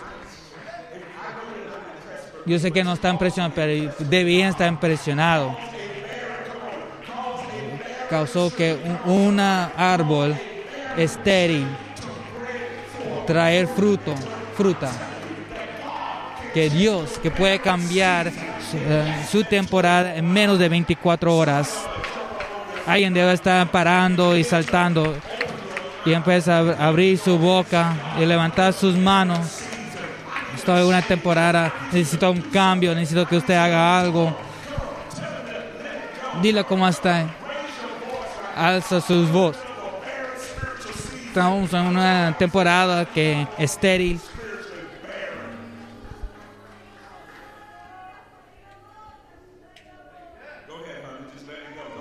Yo 2.45 2.59
sé 2.59 2.71
que 2.71 2.85
no 2.85 2.93
está 2.93 3.09
impresionado, 3.09 3.55
pero 3.55 3.93
debía 4.01 4.49
estar 4.49 4.69
impresionado. 4.69 5.57
Causó 8.11 8.55
que 8.55 8.77
un 9.05 9.41
árbol 9.41 10.37
estéril 10.97 11.67
traer 13.27 13.67
fruto, 13.67 14.15
fruta. 14.57 14.91
Que 16.55 16.71
Dios, 16.71 17.19
que 17.19 17.31
puede 17.31 17.59
cambiar 17.59 18.33
eh, 18.75 19.25
su 19.31 19.45
temporada 19.45 20.17
en 20.17 20.31
menos 20.31 20.59
de 20.59 20.69
24 20.69 21.37
horas, 21.37 21.75
alguien 22.87 23.15
debe 23.15 23.33
estar 23.33 23.71
parando 23.71 24.37
y 24.37 24.45
saltando 24.45 25.15
y 26.05 26.13
empieza 26.13 26.59
a 26.59 26.87
abrir 26.87 27.19
su 27.19 27.39
boca 27.39 27.95
y 28.19 28.25
levantar 28.27 28.73
sus 28.73 28.97
manos. 28.97 29.63
Estoy 30.55 30.83
una 30.83 31.03
temporada, 31.03 31.73
necesito 31.93 32.31
un 32.31 32.41
cambio, 32.41 32.95
necesito 32.95 33.27
que 33.27 33.37
usted 33.37 33.55
haga 33.55 34.01
algo. 34.01 34.37
Dile 36.41 36.65
cómo 36.65 36.89
está. 36.89 37.27
Alza 38.57 39.01
sus 39.01 39.31
voz. 39.31 39.57
Estamos 41.27 41.73
en 41.73 41.83
una 41.83 42.35
temporada 42.39 43.05
que 43.05 43.47
estéril. 43.59 44.21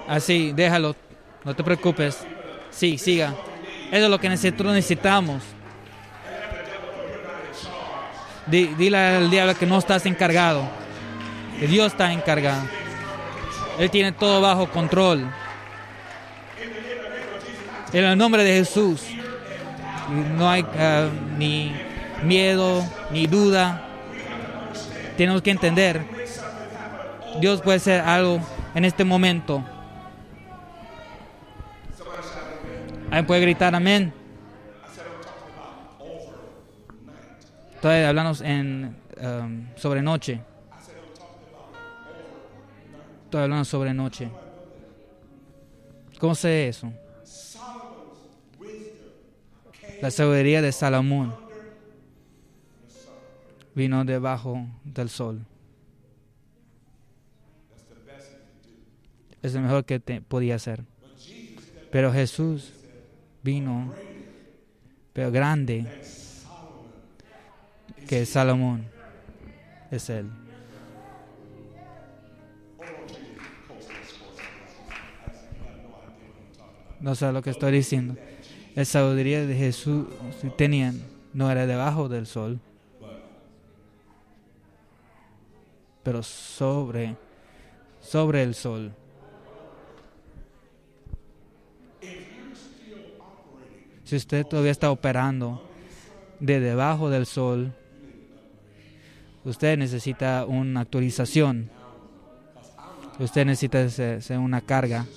Así, 0.07 0.51
déjalo, 0.53 0.95
no 1.43 1.55
te 1.55 1.63
preocupes. 1.63 2.25
Sí, 2.69 2.97
siga. 2.97 3.33
Eso 3.91 4.05
es 4.05 4.09
lo 4.09 4.19
que 4.19 4.29
nosotros 4.29 4.73
necesitamos. 4.73 5.43
Dile 8.47 8.97
al 8.97 9.29
diablo 9.29 9.55
que 9.55 9.65
no 9.65 9.79
estás 9.79 10.05
encargado, 10.05 10.67
que 11.59 11.67
Dios 11.67 11.87
está 11.87 12.11
encargado. 12.13 12.61
Él 13.79 13.89
tiene 13.89 14.11
todo 14.11 14.39
bajo 14.41 14.69
control. 14.69 15.27
En 17.91 18.03
el 18.03 18.17
nombre 18.17 18.43
de 18.43 18.57
Jesús, 18.57 19.03
no 20.37 20.49
hay 20.49 20.65
ah, 20.77 21.07
ni 21.37 21.73
miedo, 22.23 22.83
ni 23.11 23.25
duda. 23.25 23.81
Tenemos 25.17 25.41
que 25.41 25.51
entender, 25.51 26.03
Dios 27.39 27.61
puede 27.61 27.77
hacer 27.77 28.01
algo 28.01 28.41
en 28.75 28.85
este 28.85 29.03
momento. 29.03 29.63
¿Alguien 33.15 33.27
puede 33.27 33.41
gritar 33.43 33.73
amén? 33.73 34.11
Todavía 37.81 38.09
hablamos 38.09 38.41
en 38.41 38.93
um, 39.21 39.67
sobre 39.77 40.01
noche. 40.01 40.41
Todavía 43.29 43.45
hablamos 43.45 43.69
sobre 43.69 43.93
noche. 43.93 44.29
¿Cómo 46.19 46.35
sé 46.35 46.67
eso? 46.67 46.91
La 50.01 50.11
sabiduría 50.11 50.61
de 50.61 50.73
Salomón 50.73 51.33
vino 53.75 54.03
debajo 54.03 54.67
del 54.83 55.07
sol. 55.07 55.45
Es 59.41 59.53
lo 59.53 59.61
mejor 59.61 59.85
que 59.85 60.01
te 60.01 60.19
podía 60.19 60.55
hacer. 60.55 60.83
Pero 61.89 62.11
Jesús 62.11 62.73
vino, 63.45 63.93
pero 65.13 65.31
grande, 65.31 65.85
que 68.07 68.25
Salomón 68.25 68.87
es 69.91 70.09
él. 70.09 70.31
No 76.99 77.13
sé 77.13 77.31
lo 77.31 77.43
que 77.43 77.51
estoy 77.51 77.71
diciendo. 77.71 78.17
La 78.73 78.83
sabiduría 78.83 79.45
de 79.45 79.55
Jesús 79.55 80.07
tenían 80.57 80.99
no 81.33 81.51
era 81.51 81.67
debajo 81.67 82.09
del 82.09 82.25
sol, 82.25 82.59
pero 86.01 86.23
sobre 86.23 87.15
sobre 88.01 88.41
el 88.41 88.55
sol. 88.55 88.91
Si 94.05 94.15
usted 94.15 94.45
todavía 94.45 94.71
está 94.71 94.91
operando 94.91 95.67
de 96.39 96.59
debajo 96.59 97.09
del 97.09 97.25
sol, 97.25 97.73
usted 99.43 99.77
necesita 99.77 100.45
una 100.45 100.81
actualización. 100.81 101.71
Usted 103.17 103.45
necesita 103.45 103.89
ser 103.89 104.37
una 104.37 104.61
carga. 104.61 105.07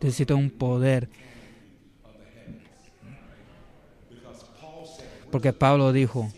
Necesita 0.00 0.34
un 0.34 0.50
poder. 0.50 1.08
Porque 5.30 5.54
Pablo 5.54 5.92
dijo, 5.92 6.30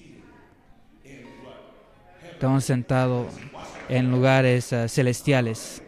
estamos 2.31 2.65
sentados 2.65 3.27
en 3.89 4.11
lugares 4.11 4.71
uh, 4.73 4.89
celestiales. 4.89 5.84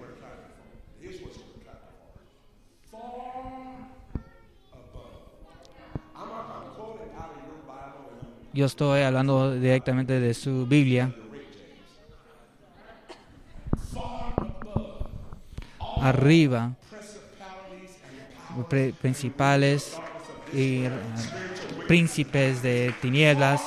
Yo 8.57 8.65
estoy 8.65 9.03
hablando 9.03 9.55
directamente 9.55 10.19
de 10.19 10.33
su 10.33 10.67
Biblia. 10.67 11.13
Arriba, 16.01 16.73
principales 19.03 19.99
y 20.55 20.85
eh, 20.85 20.91
príncipes 21.87 22.63
de 22.63 22.95
tinieblas, 23.03 23.61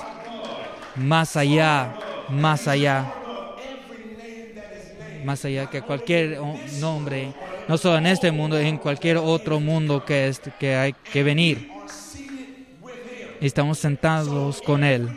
más 0.95 1.37
allá, 1.37 1.93
más 2.29 2.67
allá, 2.67 3.13
más 5.23 5.45
allá 5.45 5.69
que 5.69 5.83
cualquier 5.83 6.39
nombre, 6.79 7.31
no 7.67 7.77
solo 7.77 7.99
en 7.99 8.07
este 8.07 8.31
mundo, 8.31 8.57
en 8.57 8.77
cualquier 8.79 9.17
otro 9.17 9.59
mundo 9.59 10.03
que, 10.03 10.29
es, 10.29 10.41
que 10.59 10.75
hay 10.75 10.93
que 10.93 11.21
venir 11.21 11.78
estamos 13.47 13.79
sentados 13.79 14.61
con 14.61 14.83
Él. 14.83 15.09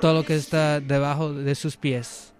Todo 0.00 0.14
lo 0.14 0.24
que 0.24 0.34
está 0.34 0.80
debajo 0.80 1.32
de 1.32 1.54
sus 1.54 1.76
pies. 1.76 2.32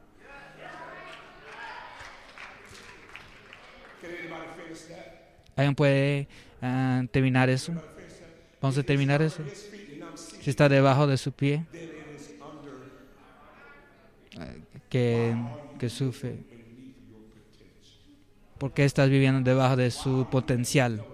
¿Alguien 5.55 5.74
puede 5.74 6.28
ah, 6.61 7.03
terminar 7.11 7.51
eso? 7.51 7.72
Vamos 8.61 8.78
a 8.78 8.82
terminar 8.82 9.22
eso. 9.22 9.43
Si 10.40 10.51
está 10.51 10.68
debajo 10.68 11.07
de 11.07 11.16
su 11.16 11.30
pie, 11.30 11.64
que, 14.88 15.36
que 15.78 15.88
sufre. 15.88 16.38
Porque 18.59 18.84
estás 18.84 19.09
viviendo 19.09 19.40
debajo 19.40 19.76
de 19.76 19.90
su 19.90 20.26
potencial 20.30 21.05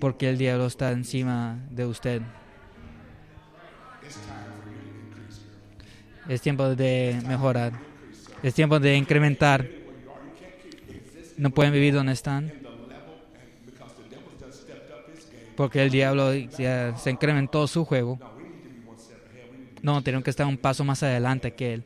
porque 0.00 0.28
el 0.28 0.38
diablo 0.38 0.66
está 0.66 0.92
encima 0.92 1.58
de 1.70 1.86
usted. 1.86 2.22
Es 6.28 6.40
tiempo 6.42 6.74
de 6.74 7.20
mejorar. 7.26 7.72
Es 8.42 8.54
tiempo 8.54 8.78
de 8.78 8.96
incrementar. 8.96 9.66
No 11.36 11.50
pueden 11.50 11.72
vivir 11.72 11.94
donde 11.94 12.12
están. 12.12 12.52
Porque 15.56 15.82
el 15.82 15.90
diablo 15.90 16.32
ya 16.34 16.96
se 16.96 17.10
incrementó 17.10 17.66
su 17.66 17.84
juego. 17.84 18.18
No, 19.82 20.02
tienen 20.02 20.22
que 20.22 20.30
estar 20.30 20.46
un 20.46 20.58
paso 20.58 20.84
más 20.84 21.02
adelante 21.02 21.54
que 21.54 21.74
él. 21.74 21.84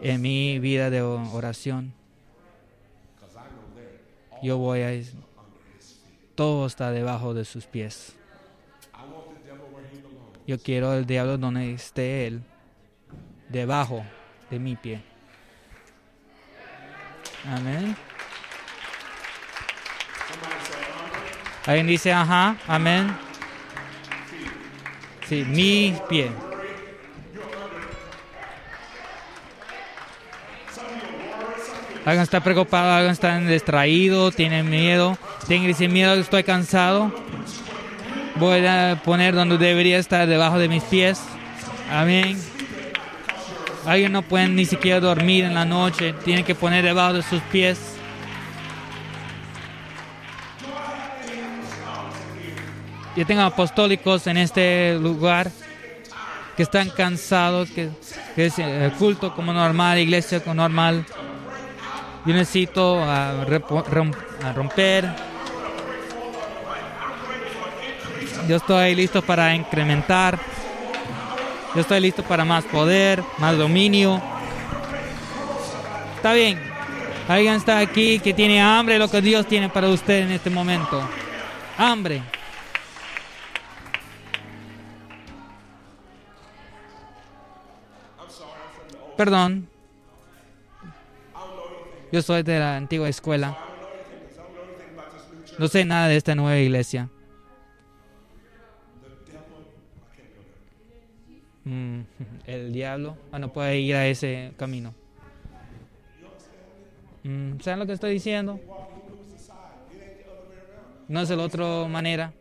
En 0.00 0.20
mi 0.20 0.58
vida 0.58 0.90
de 0.90 1.00
oración, 1.00 1.92
yo 4.42 4.58
voy 4.58 4.82
a... 4.82 4.90
Todo 6.34 6.66
está 6.66 6.90
debajo 6.90 7.34
de 7.34 7.44
sus 7.44 7.66
pies. 7.66 8.16
Yo 10.46 10.58
quiero 10.58 10.92
el 10.94 11.06
diablo 11.06 11.38
donde 11.38 11.72
esté 11.72 12.26
él. 12.26 12.42
debajo 13.48 14.04
de 14.50 14.58
mi 14.58 14.76
pie. 14.76 15.02
Amén. 17.46 17.96
Alguien 21.66 21.86
dice, 21.86 22.12
ajá, 22.12 22.56
amén. 22.66 23.14
Sí, 25.28 25.44
mi 25.44 25.96
pie. 26.08 26.30
Alguien 32.04 32.22
está 32.22 32.40
preocupado, 32.40 32.90
alguien 32.90 33.12
está 33.12 33.38
distraído, 33.38 34.32
tiene 34.32 34.64
miedo. 34.64 35.16
Tiene 35.46 35.70
ese 35.70 35.86
miedo, 35.86 36.14
estoy 36.14 36.42
cansado. 36.42 37.12
Voy 38.36 38.66
a 38.66 39.00
poner 39.04 39.34
donde 39.34 39.56
debería 39.56 39.98
estar, 39.98 40.26
debajo 40.26 40.58
de 40.58 40.68
mis 40.68 40.82
pies. 40.82 41.20
Amén. 41.90 42.36
Alguien 43.86 44.12
no 44.12 44.22
puede 44.22 44.48
ni 44.48 44.64
siquiera 44.64 44.98
dormir 45.00 45.44
en 45.44 45.54
la 45.54 45.64
noche, 45.64 46.14
tiene 46.24 46.44
que 46.44 46.54
poner 46.54 46.84
debajo 46.84 47.14
de 47.14 47.22
sus 47.22 47.40
pies. 47.42 47.78
Yo 53.16 53.26
tengo 53.26 53.42
apostólicos 53.42 54.26
en 54.26 54.38
este 54.38 54.98
lugar 54.98 55.50
que 56.56 56.62
están 56.62 56.90
cansados, 56.90 57.70
que, 57.70 57.90
es 58.36 58.58
eh, 58.58 58.90
culto 58.98 59.34
como 59.34 59.52
normal, 59.52 59.98
iglesia 59.98 60.40
como 60.40 60.54
normal. 60.54 61.04
Yo 62.24 62.34
necesito 62.34 63.02
ah, 63.02 63.44
romper. 64.54 65.12
Yo 68.48 68.56
estoy 68.56 68.94
listo 68.94 69.22
para 69.22 69.54
incrementar. 69.54 70.38
Yo 71.74 71.80
estoy 71.80 72.00
listo 72.00 72.22
para 72.22 72.44
más 72.44 72.64
poder, 72.64 73.22
más 73.38 73.56
dominio. 73.56 74.20
Está 76.16 76.32
bien. 76.32 76.60
Alguien 77.28 77.54
está 77.54 77.78
aquí 77.78 78.18
que 78.18 78.34
tiene 78.34 78.60
hambre, 78.60 78.98
lo 78.98 79.08
que 79.08 79.20
Dios 79.20 79.46
tiene 79.46 79.68
para 79.68 79.88
usted 79.88 80.22
en 80.22 80.32
este 80.32 80.50
momento. 80.50 81.00
Hambre. 81.78 82.22
Perdón. 89.16 89.71
Yo 92.12 92.20
soy 92.20 92.42
de 92.42 92.58
la 92.58 92.76
antigua 92.76 93.08
escuela. 93.08 93.56
No 95.58 95.66
sé 95.66 95.86
nada 95.86 96.08
de 96.08 96.16
esta 96.16 96.34
nueva 96.34 96.58
iglesia. 96.58 97.08
Mm, 101.64 102.00
el 102.46 102.72
diablo 102.72 103.16
ah, 103.30 103.38
no 103.38 103.50
puede 103.50 103.80
ir 103.80 103.94
a 103.94 104.06
ese 104.06 104.52
camino. 104.58 104.92
Mm, 107.22 107.60
¿Saben 107.60 107.78
lo 107.78 107.86
que 107.86 107.92
estoy 107.94 108.12
diciendo? 108.12 108.60
No 111.08 111.20
es 111.22 111.30
la 111.30 111.42
otra 111.42 111.88
manera. 111.88 112.34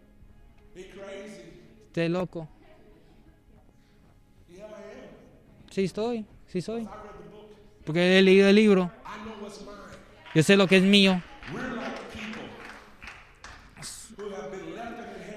Estoy 1.88 2.10
loco. 2.10 2.50
Sí 5.70 5.86
estoy. 5.86 6.26
Sí 6.48 6.62
soy. 6.62 6.86
Porque 7.86 8.20
he 8.20 8.22
leído 8.22 8.50
el 8.50 8.56
libro. 8.56 8.92
Yo 10.34 10.44
sé 10.44 10.56
lo 10.56 10.68
que 10.68 10.78
es 10.78 10.84
mío. 10.84 11.22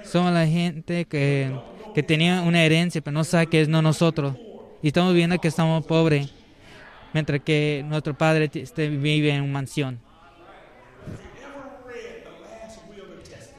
Somos 0.03 0.31
la 0.31 0.47
gente 0.47 1.05
que, 1.05 1.53
que 1.93 2.03
tenía 2.03 2.41
una 2.41 2.63
herencia, 2.63 3.01
pero 3.01 3.13
no 3.13 3.23
sabe 3.23 3.47
que 3.47 3.61
es 3.61 3.67
no 3.67 3.81
nosotros. 3.81 4.37
Y 4.81 4.87
estamos 4.87 5.13
viendo 5.13 5.37
que 5.39 5.47
estamos 5.47 5.85
pobres, 5.85 6.29
mientras 7.13 7.41
que 7.41 7.83
nuestro 7.85 8.13
padre 8.17 8.49
este, 8.53 8.89
vive 8.89 9.31
en 9.31 9.41
una 9.41 9.53
mansión. 9.53 9.99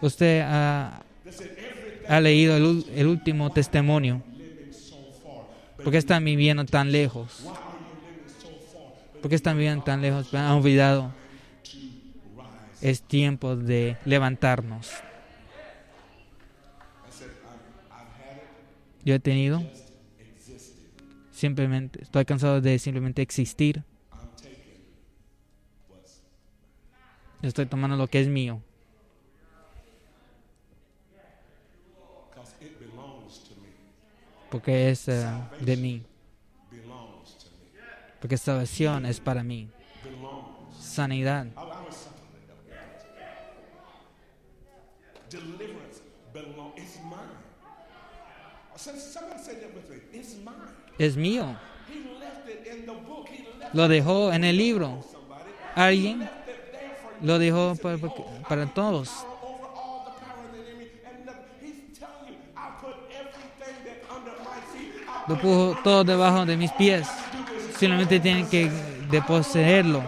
Usted 0.00 0.42
ha, 0.42 1.02
ha 2.08 2.20
leído 2.20 2.56
el, 2.56 2.84
el 2.94 3.06
último 3.06 3.50
testimonio 3.50 4.22
¿Por 5.86 5.92
qué 5.92 5.98
están 5.98 6.24
viviendo 6.24 6.64
tan 6.64 6.90
lejos? 6.90 7.44
¿Por 9.20 9.28
qué 9.28 9.36
están 9.36 9.56
viviendo 9.56 9.84
tan 9.84 10.02
lejos? 10.02 10.34
Han 10.34 10.50
olvidado. 10.50 11.12
Es 12.86 13.02
tiempo 13.02 13.56
de 13.56 13.96
levantarnos. 14.04 14.92
Yo 19.04 19.14
he 19.14 19.18
tenido 19.18 19.62
simplemente, 21.32 22.02
estoy 22.02 22.24
cansado 22.24 22.60
de 22.60 22.78
simplemente 22.78 23.22
existir. 23.22 23.82
Estoy 27.42 27.66
tomando 27.66 27.96
lo 27.96 28.06
que 28.06 28.20
es 28.20 28.28
mío. 28.28 28.62
porque 34.56 34.90
es 34.90 35.08
eh, 35.08 35.26
de 35.60 35.76
mí. 35.76 36.02
Porque 38.20 38.38
salvación 38.38 39.04
es 39.04 39.20
para 39.20 39.42
mí. 39.42 39.68
Sanidad. 40.80 41.46
Es 50.98 51.16
mío. 51.16 51.56
Lo 53.72 53.88
dejó 53.88 54.32
en 54.32 54.44
el 54.44 54.56
libro. 54.56 55.04
Alguien 55.74 56.28
lo 57.22 57.38
dejó 57.38 57.74
para, 57.76 57.98
para 58.48 58.66
todos. 58.66 59.26
Lo 65.28 65.40
puso 65.40 65.78
todo 65.82 66.04
debajo 66.04 66.46
de 66.46 66.56
mis 66.56 66.70
pies. 66.72 67.08
Simplemente 67.78 68.20
tienen 68.20 68.48
que 68.48 68.70
deposeerlo. 69.10 70.02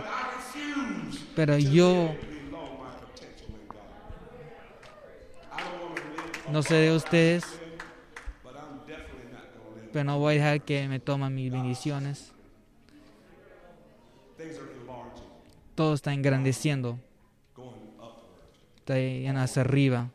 Pero 1.35 1.59
yo 1.59 2.15
no 6.51 6.63
sé 6.63 6.75
de 6.75 6.97
ustedes, 6.97 7.45
pero 9.93 10.05
no 10.05 10.19
voy 10.19 10.35
a 10.35 10.37
dejar 10.37 10.63
que 10.63 10.89
me 10.89 11.01
tomen 11.01 11.35
mis 11.35 11.51
bendiciones. 11.51 12.33
Todo 15.75 15.95
está 15.95 16.13
engrandeciendo. 16.13 16.99
Está 18.81 18.99
yendo 18.99 19.41
hacia 19.41 19.63
arriba. 19.63 20.11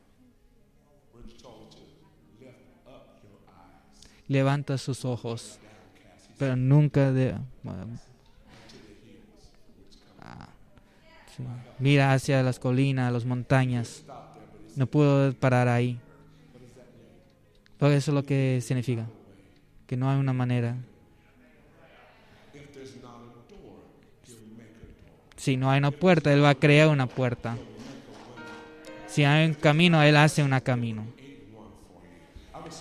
levanta 4.27 4.77
sus 4.77 5.05
ojos, 5.05 5.59
pero 6.37 6.55
nunca 6.55 7.11
de, 7.11 7.35
ah, 10.21 10.49
mira 11.79 12.13
hacia 12.13 12.43
las 12.43 12.59
colinas, 12.59 13.11
las 13.13 13.25
montañas. 13.25 14.03
No 14.75 14.87
puedo 14.87 15.33
parar 15.33 15.67
ahí. 15.67 15.99
Eso 17.79 17.91
es 17.91 18.07
lo 18.07 18.23
que 18.23 18.59
significa, 18.61 19.05
que 19.85 19.97
no 19.97 20.09
hay 20.09 20.17
una 20.17 20.33
manera. 20.33 20.77
Si 25.35 25.57
no 25.57 25.69
hay 25.69 25.79
una 25.79 25.91
puerta, 25.91 26.31
Él 26.31 26.41
va 26.41 26.51
a 26.51 26.55
crear 26.55 26.87
una 26.87 27.07
puerta. 27.07 27.57
Si 29.07 29.25
hay 29.25 29.47
un 29.47 29.53
camino, 29.55 30.01
Él 30.01 30.15
hace 30.15 30.41
un 30.41 30.57
camino. 30.61 31.05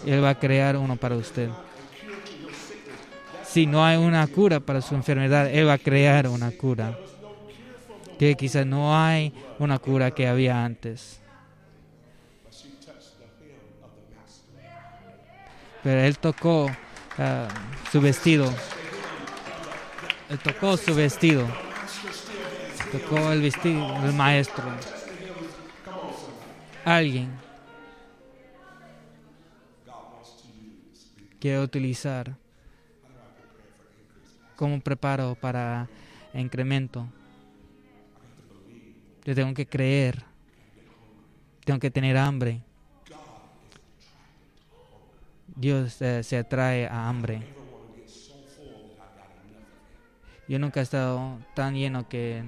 Él 0.07 0.23
va 0.23 0.31
a 0.31 0.39
crear 0.39 0.77
uno 0.77 0.97
para 0.97 1.17
usted. 1.17 1.51
Si 3.45 3.67
no 3.67 3.85
hay 3.85 3.97
una 3.97 4.27
cura 4.29 4.61
para 4.61 4.81
su 4.81 4.95
enfermedad, 4.95 5.51
Él 5.53 5.69
va 5.69 5.75
a 5.75 5.79
crear 5.79 6.29
una 6.29 6.51
cura. 6.53 6.97
Que 8.19 8.35
quizás 8.35 8.65
no 8.65 8.97
hay 8.97 9.33
una 9.59 9.79
cura 9.79 10.13
que 10.13 10.29
había 10.29 10.65
antes. 10.65 11.22
Pero 15.83 16.01
Él 16.01 16.19
tocó 16.19 16.71
ah, 17.19 17.49
su 17.91 18.01
vestido. 18.01 18.53
Él 20.29 20.39
tocó 20.39 20.77
su 20.77 20.95
vestido. 20.95 21.47
Tocó 22.91 23.33
el 23.33 23.43
vestido 23.43 24.01
del 24.03 24.13
maestro. 24.13 24.65
Alguien 26.85 27.31
quiero 31.43 31.63
utilizar 31.63 32.37
como 34.57 34.81
preparo 34.81 35.35
para 35.35 35.89
incremento. 36.35 37.09
Yo 39.25 39.35
tengo 39.35 39.53
que 39.55 39.67
creer, 39.67 40.23
tengo 41.65 41.81
que 41.81 41.91
tener 41.91 42.17
hambre. 42.17 42.63
Dios 45.55 45.93
se 45.93 46.37
atrae 46.37 46.87
a 46.87 47.09
hambre. 47.09 47.43
Yo 50.49 50.59
nunca 50.59 50.81
he 50.81 50.83
estado 50.83 51.39
tan 51.55 51.75
lleno 51.75 52.09
que 52.09 52.43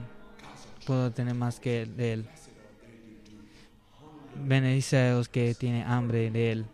puedo 0.86 1.10
tener 1.10 1.34
más 1.34 1.60
que 1.60 1.86
de 1.86 2.12
Él. 2.14 2.28
Bendice 4.34 4.98
a 4.98 5.14
los 5.14 5.28
que 5.28 5.54
tienen 5.54 5.86
hambre 5.86 6.30
de 6.30 6.52
Él. 6.52 6.66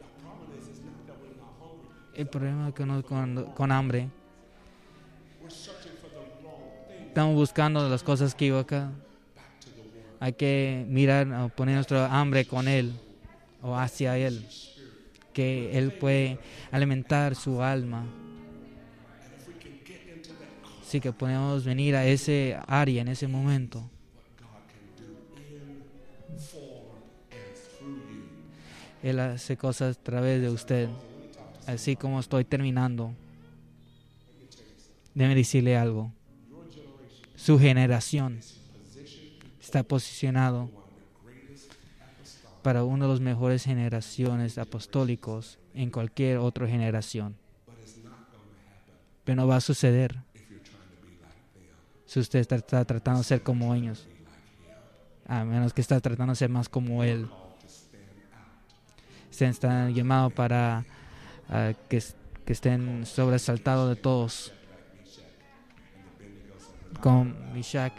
El 2.14 2.26
problema 2.26 2.72
con, 2.72 3.02
con, 3.02 3.44
con 3.54 3.72
hambre, 3.72 4.08
estamos 7.06 7.34
buscando 7.34 7.88
las 7.88 8.02
cosas 8.02 8.34
que 8.34 8.52
acá. 8.56 8.90
Hay 10.18 10.32
que 10.32 10.84
mirar 10.88 11.30
o 11.32 11.48
poner 11.48 11.76
nuestra 11.76 12.18
hambre 12.18 12.44
con 12.44 12.68
Él 12.68 12.92
o 13.62 13.76
hacia 13.76 14.18
Él, 14.18 14.46
que 15.32 15.76
Él 15.78 15.92
puede 15.92 16.38
alimentar 16.70 17.34
su 17.34 17.62
alma. 17.62 18.06
Así 20.82 21.00
que 21.00 21.12
podemos 21.12 21.64
venir 21.64 21.94
a 21.94 22.04
ese 22.04 22.58
área 22.66 23.02
en 23.02 23.08
ese 23.08 23.28
momento. 23.28 23.88
Él 29.02 29.18
hace 29.20 29.56
cosas 29.56 29.96
a 29.96 30.02
través 30.02 30.42
de 30.42 30.50
usted, 30.50 30.88
así 31.66 31.96
como 31.96 32.20
estoy 32.20 32.44
terminando. 32.44 33.14
Debe 35.14 35.34
decirle 35.34 35.76
algo. 35.76 36.12
Su 37.36 37.58
generación 37.58 38.40
está 39.60 39.82
posicionado 39.82 40.79
para 42.62 42.84
una 42.84 43.06
de 43.06 43.12
las 43.12 43.20
mejores 43.20 43.64
generaciones 43.64 44.58
apostólicos 44.58 45.58
en 45.74 45.90
cualquier 45.90 46.38
otra 46.38 46.66
generación. 46.66 47.36
Pero 49.24 49.36
no 49.36 49.46
va 49.46 49.56
a 49.56 49.60
suceder 49.60 50.18
si 52.10 52.18
usted 52.18 52.40
está, 52.40 52.84
tratando 52.84 53.20
de 53.20 53.24
ser 53.24 53.40
como 53.40 53.72
ellos, 53.72 54.08
a 55.28 55.44
menos 55.44 55.72
que 55.72 55.80
está 55.80 56.00
tratando 56.00 56.32
de 56.32 56.36
ser 56.36 56.50
más 56.50 56.68
como 56.68 57.04
Él. 57.04 57.30
Usted 59.30 59.46
está 59.46 59.88
llamado 59.90 60.28
para 60.30 60.84
uh, 61.48 61.72
que, 61.88 62.02
que 62.44 62.52
estén 62.52 63.06
sobresaltados 63.06 63.90
de 63.90 63.94
todos, 63.94 64.52
con 67.00 67.54
Mishak, 67.54 67.92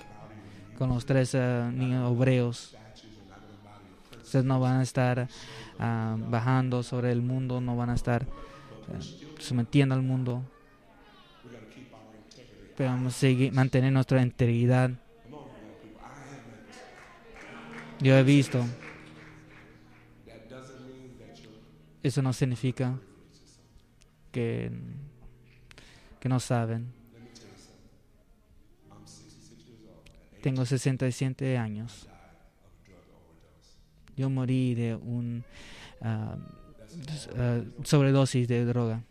con 0.78 0.90
los 0.90 1.06
tres 1.06 1.34
uh, 1.34 1.72
niños 1.72 2.12
obreos. 2.12 2.76
Ustedes 4.32 4.46
no 4.46 4.62
van 4.62 4.80
a 4.80 4.84
estar 4.84 5.28
uh, 5.78 6.32
bajando 6.32 6.84
sobre 6.84 7.12
el 7.12 7.22
mundo, 7.22 7.60
no 7.60 7.76
van 7.76 7.90
a 7.90 7.96
estar 7.96 8.26
sometiendo 9.40 9.94
al 9.94 10.02
mundo. 10.02 10.42
Pero 12.78 12.92
vamos 12.92 13.14
a 13.14 13.20
seguir, 13.20 13.52
mantener 13.52 13.92
nuestra 13.92 14.22
integridad. 14.22 14.92
Yo 18.00 18.16
he 18.16 18.24
visto. 18.24 18.66
Eso 22.02 22.22
no 22.22 22.32
significa 22.32 22.98
que, 24.32 24.72
que 26.22 26.30
no 26.30 26.40
saben. 26.40 26.94
Tengo 30.42 30.66
67 30.66 31.58
años. 31.58 32.08
Yo 34.18 34.30
morí 34.30 34.76
de 34.76 34.96
un 34.96 35.44
uh, 36.02 36.36
uh, 37.40 37.84
sobredosis 37.84 38.48
de 38.48 38.66
droga. 38.66 39.04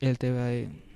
Él 0.00 0.16
te 0.16 0.30
va 0.32 0.46
a... 0.46 0.88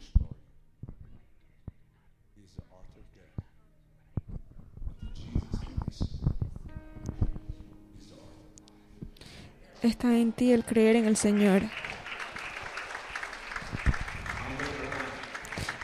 Está 9.82 10.16
en 10.16 10.32
ti 10.32 10.52
el 10.52 10.64
creer 10.64 10.94
en 10.94 11.06
el 11.06 11.16
Señor. 11.16 11.62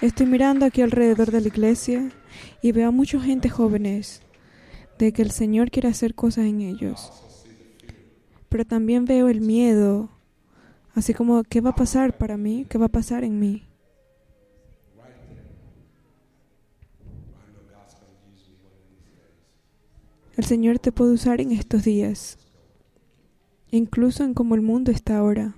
Estoy 0.01 0.26
mirando 0.26 0.64
aquí 0.64 0.80
alrededor 0.80 1.32
de 1.32 1.40
la 1.40 1.49
iglesia 1.49 2.12
y 2.62 2.70
veo 2.70 2.86
a 2.86 2.92
mucha 2.92 3.18
gente 3.20 3.49
jóvenes 3.49 4.22
de 4.96 5.12
que 5.12 5.22
el 5.22 5.32
Señor 5.32 5.72
quiere 5.72 5.88
hacer 5.88 6.14
cosas 6.14 6.44
en 6.44 6.61
ellos. 6.61 7.11
Pero 8.49 8.64
también 8.64 9.07
veo 9.07 9.28
el 9.28 9.40
miedo, 9.40 10.09
así 10.94 11.14
como, 11.14 11.42
¿qué 11.42 11.61
va 11.61 11.70
a 11.70 11.74
pasar 11.74 12.16
para 12.16 12.36
mí? 12.36 12.64
¿Qué 12.68 12.78
va 12.78 12.86
a 12.86 12.90
pasar 12.90 13.24
en 13.24 13.40
mí? 13.40 13.64
El 20.36 20.44
Señor 20.44 20.78
te 20.78 20.92
puede 20.92 21.11
usar 21.11 21.40
en 21.40 21.51
estos 21.51 21.82
días, 21.82 22.38
incluso 23.72 24.22
en 24.22 24.32
cómo 24.32 24.55
el 24.55 24.62
mundo 24.62 24.92
está 24.92 25.18
ahora. 25.18 25.57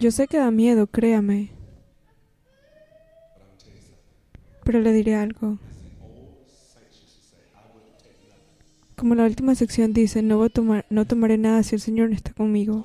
Yo 0.00 0.10
sé 0.10 0.26
que 0.26 0.38
da 0.38 0.50
miedo, 0.50 0.88
créame. 0.88 1.61
Pero 4.64 4.80
le 4.80 4.92
diré 4.92 5.14
algo. 5.14 5.58
Como 8.96 9.14
la 9.14 9.24
última 9.24 9.54
sección 9.54 9.92
dice, 9.92 10.22
no, 10.22 10.36
voy 10.38 10.46
a 10.46 10.50
tomar, 10.50 10.86
no 10.88 11.06
tomaré 11.06 11.36
nada 11.36 11.62
si 11.62 11.74
el 11.74 11.80
Señor 11.80 12.10
no 12.10 12.14
está 12.14 12.32
conmigo. 12.32 12.84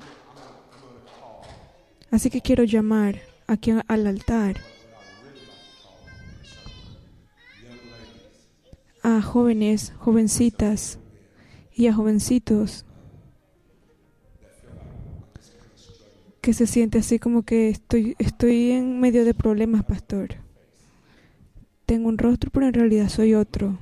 Así 2.10 2.30
que 2.30 2.40
quiero 2.40 2.64
llamar 2.64 3.20
aquí 3.46 3.72
al 3.86 4.06
altar 4.06 4.56
a 9.02 9.22
jóvenes, 9.22 9.92
jovencitas 9.98 10.98
y 11.72 11.86
a 11.86 11.94
jovencitos 11.94 12.84
que 16.40 16.52
se 16.52 16.66
siente 16.66 16.98
así 16.98 17.18
como 17.18 17.42
que 17.42 17.68
estoy, 17.68 18.16
estoy 18.18 18.70
en 18.72 19.00
medio 19.00 19.24
de 19.24 19.34
problemas, 19.34 19.84
pastor. 19.84 20.47
Tengo 21.88 22.10
un 22.10 22.18
rostro, 22.18 22.50
pero 22.52 22.66
en 22.66 22.74
realidad 22.74 23.08
soy 23.08 23.32
otro. 23.32 23.78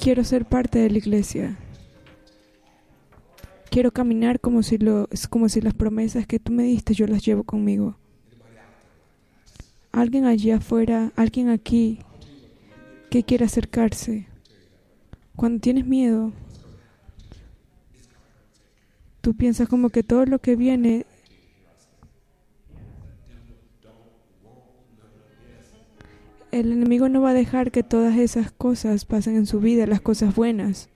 Quiero 0.00 0.24
ser 0.24 0.46
parte 0.46 0.78
de 0.78 0.88
la 0.88 0.96
iglesia. 0.96 1.58
Quiero 3.70 3.92
caminar 3.92 4.40
como 4.40 4.62
si, 4.62 4.78
lo, 4.78 5.06
como 5.28 5.50
si 5.50 5.60
las 5.60 5.74
promesas 5.74 6.26
que 6.26 6.38
tú 6.38 6.52
me 6.52 6.62
diste 6.62 6.94
yo 6.94 7.06
las 7.06 7.22
llevo 7.22 7.44
conmigo. 7.44 7.98
Alguien 9.92 10.24
allí 10.24 10.52
afuera, 10.52 11.12
alguien 11.16 11.50
aquí 11.50 11.98
que 13.10 13.24
quiere 13.24 13.44
acercarse. 13.44 14.26
Cuando 15.36 15.60
tienes 15.60 15.84
miedo, 15.84 16.32
tú 19.24 19.34
piensas 19.34 19.70
como 19.70 19.88
que 19.88 20.02
todo 20.02 20.26
lo 20.26 20.38
que 20.38 20.54
viene 20.54 21.06
el 26.52 26.70
enemigo 26.70 27.08
no 27.08 27.22
va 27.22 27.30
a 27.30 27.34
dejar 27.34 27.70
que 27.70 27.82
todas 27.82 28.18
esas 28.18 28.52
cosas 28.52 29.06
pasen 29.06 29.36
en 29.36 29.46
su 29.46 29.60
vida, 29.60 29.86
las 29.86 30.02
cosas 30.02 30.34
buenas. 30.34 30.90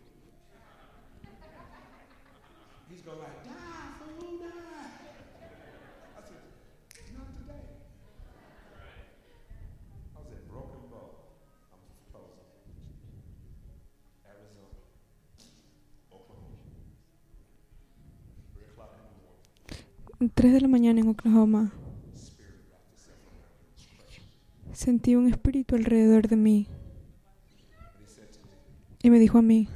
Tres 20.34 20.52
de 20.52 20.60
la 20.60 20.66
mañana 20.66 20.98
en 20.98 21.08
Oklahoma 21.10 21.70
sentí 24.72 25.14
un 25.14 25.28
espíritu 25.28 25.76
alrededor 25.76 26.26
de 26.26 26.34
mí 26.34 26.66
y 29.00 29.10
me 29.10 29.20
dijo 29.20 29.38
a 29.38 29.42
mí, 29.42 29.68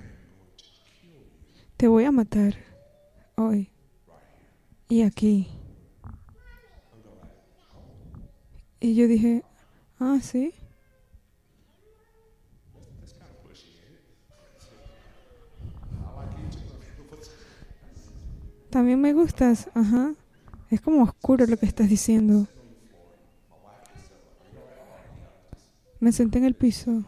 te 1.77 1.87
voy 1.87 2.07
a 2.07 2.11
matar 2.11 2.57
hoy 3.37 3.71
y 4.89 5.03
aquí. 5.03 5.47
Y 8.81 8.97
yo 8.97 9.07
dije, 9.07 9.45
ah, 10.01 10.19
sí. 10.21 10.55
También 18.71 19.01
me 19.01 19.13
gustas, 19.13 19.71
ajá. 19.75 20.17
Es 20.73 20.81
como 20.81 21.03
oscuro 21.03 21.45
lo 21.45 21.59
que 21.59 21.67
estás 21.67 21.87
diciendo. 21.91 22.49
Me 26.01 26.13
senté 26.13 26.39
en 26.39 26.47
el 26.47 26.55
piso. 26.55 27.05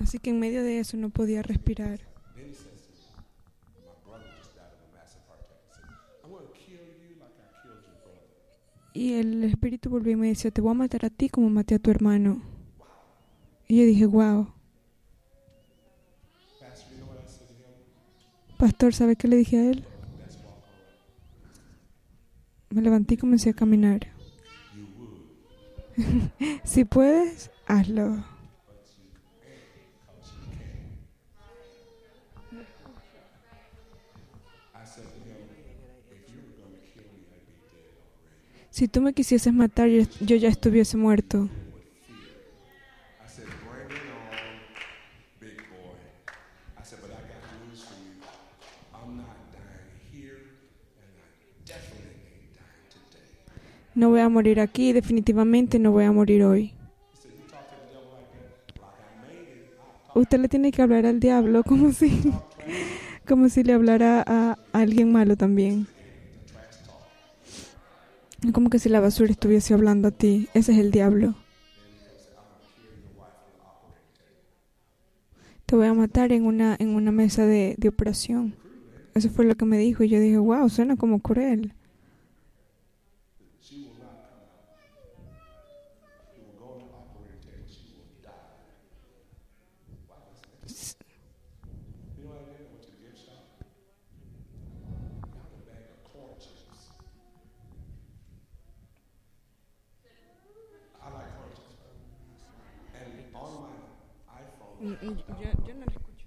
Así 0.00 0.18
que 0.18 0.30
en 0.30 0.40
medio 0.40 0.64
de 0.64 0.80
eso 0.80 0.96
no 0.96 1.10
podía 1.10 1.44
respirar. 1.44 2.00
Y 8.94 9.12
el 9.12 9.44
espíritu 9.44 9.90
volvió 9.90 10.14
y 10.14 10.16
me 10.16 10.26
decía, 10.26 10.50
te 10.50 10.60
voy 10.60 10.72
a 10.72 10.74
matar 10.74 11.04
a 11.04 11.10
ti 11.10 11.28
como 11.28 11.48
maté 11.50 11.76
a 11.76 11.78
tu 11.78 11.92
hermano. 11.92 12.57
Y 13.68 13.76
yo 13.76 13.84
dije, 13.84 14.06
wow. 14.06 14.48
Pastor, 18.56 18.94
¿sabe 18.94 19.14
qué 19.14 19.28
le 19.28 19.36
dije 19.36 19.58
a 19.58 19.70
él? 19.70 19.84
Me 22.70 22.82
levanté 22.82 23.14
y 23.14 23.16
comencé 23.18 23.50
a 23.50 23.52
caminar. 23.52 24.08
si 26.64 26.84
puedes, 26.84 27.50
hazlo. 27.66 28.24
Si 38.70 38.86
tú 38.86 39.00
me 39.00 39.12
quisieses 39.12 39.52
matar, 39.52 39.88
yo, 39.88 40.36
ya 40.36 40.48
estuviese 40.48 40.96
muerto. 40.96 41.48
No 53.98 54.10
voy 54.10 54.20
a 54.20 54.28
morir 54.28 54.60
aquí, 54.60 54.92
definitivamente 54.92 55.80
no 55.80 55.90
voy 55.90 56.04
a 56.04 56.12
morir 56.12 56.44
hoy. 56.44 56.72
Usted 60.14 60.38
le 60.38 60.46
tiene 60.46 60.70
que 60.70 60.82
hablar 60.82 61.04
al 61.04 61.18
diablo 61.18 61.64
como 61.64 61.90
si, 61.92 62.32
como 63.26 63.48
si 63.48 63.64
le 63.64 63.72
hablara 63.72 64.22
a 64.24 64.56
alguien 64.72 65.10
malo 65.10 65.36
también. 65.36 65.88
Como 68.52 68.70
que 68.70 68.78
si 68.78 68.88
la 68.88 69.00
basura 69.00 69.32
estuviese 69.32 69.74
hablando 69.74 70.06
a 70.06 70.12
ti. 70.12 70.48
Ese 70.54 70.70
es 70.70 70.78
el 70.78 70.92
diablo. 70.92 71.34
Te 75.66 75.74
voy 75.74 75.88
a 75.88 75.94
matar 75.94 76.30
en 76.30 76.44
una, 76.44 76.76
en 76.78 76.90
una 76.90 77.10
mesa 77.10 77.46
de, 77.46 77.74
de 77.76 77.88
operación. 77.88 78.54
Eso 79.16 79.28
fue 79.28 79.44
lo 79.44 79.56
que 79.56 79.64
me 79.64 79.76
dijo 79.76 80.04
y 80.04 80.08
yo 80.08 80.20
dije, 80.20 80.38
wow, 80.38 80.68
suena 80.68 80.94
como 80.94 81.18
cruel. 81.18 81.74
Yo, 105.08 105.74
no 105.74 105.84
escucho 105.86 106.26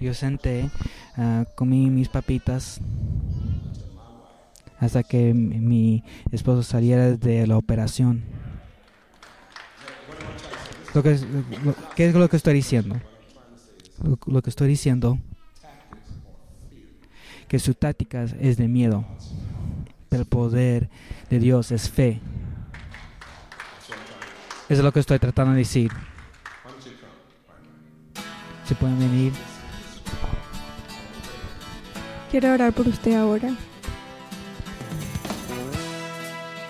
Yo 0.00 0.14
senté, 0.14 0.68
ah, 1.16 1.46
comí 1.54 1.88
mis 1.88 2.08
papitas 2.08 2.80
hasta 4.78 5.04
que 5.04 5.32
mi, 5.32 6.02
esposo 6.32 6.62
saliera 6.64 7.12
de 7.12 7.46
la 7.46 7.56
operación. 7.56 8.24
Lo 10.92 11.02
que, 11.02 11.18
¿Qué 11.94 12.08
es 12.08 12.14
lo 12.14 12.28
que 12.28 12.36
estoy 12.36 12.54
diciendo? 12.54 13.00
Lo, 14.02 14.18
lo 14.26 14.42
que 14.42 14.50
estoy 14.50 14.68
diciendo 14.68 15.18
que 17.48 17.58
su 17.58 17.74
táctica 17.74 18.24
es 18.24 18.56
de 18.56 18.66
miedo, 18.66 19.04
pero 20.08 20.22
el 20.22 20.28
poder 20.28 20.90
de 21.30 21.38
Dios 21.38 21.70
es 21.70 21.88
fe. 21.88 22.20
Eso 24.72 24.80
es 24.80 24.84
lo 24.84 24.92
que 24.92 25.00
estoy 25.00 25.18
tratando 25.18 25.52
de 25.52 25.58
decir. 25.58 25.92
Si 28.64 28.72
pueden 28.72 28.98
venir. 28.98 29.34
Quiero 32.30 32.54
orar 32.54 32.72
por 32.72 32.88
usted 32.88 33.14
ahora. 33.14 33.50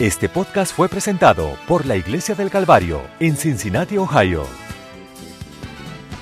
Este 0.01 0.29
podcast 0.29 0.75
fue 0.75 0.89
presentado 0.89 1.57
por 1.69 1.87
la 1.87 1.95
Iglesia 1.95 2.35
del 2.35 2.51
Calvario 2.51 3.03
en 3.21 3.37
Cincinnati, 3.37 3.99
Ohio. 3.99 4.49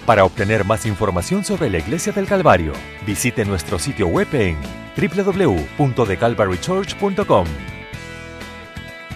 Para 0.04 0.26
obtener 0.26 0.66
más 0.66 0.84
información 0.84 1.46
sobre 1.46 1.70
la 1.70 1.78
Iglesia 1.78 2.12
del 2.12 2.26
Calvario, 2.26 2.74
visite 3.06 3.46
nuestro 3.46 3.78
sitio 3.78 4.06
web 4.06 4.28
en 4.34 4.58
www.thecalvarychurch.com. 4.98 7.46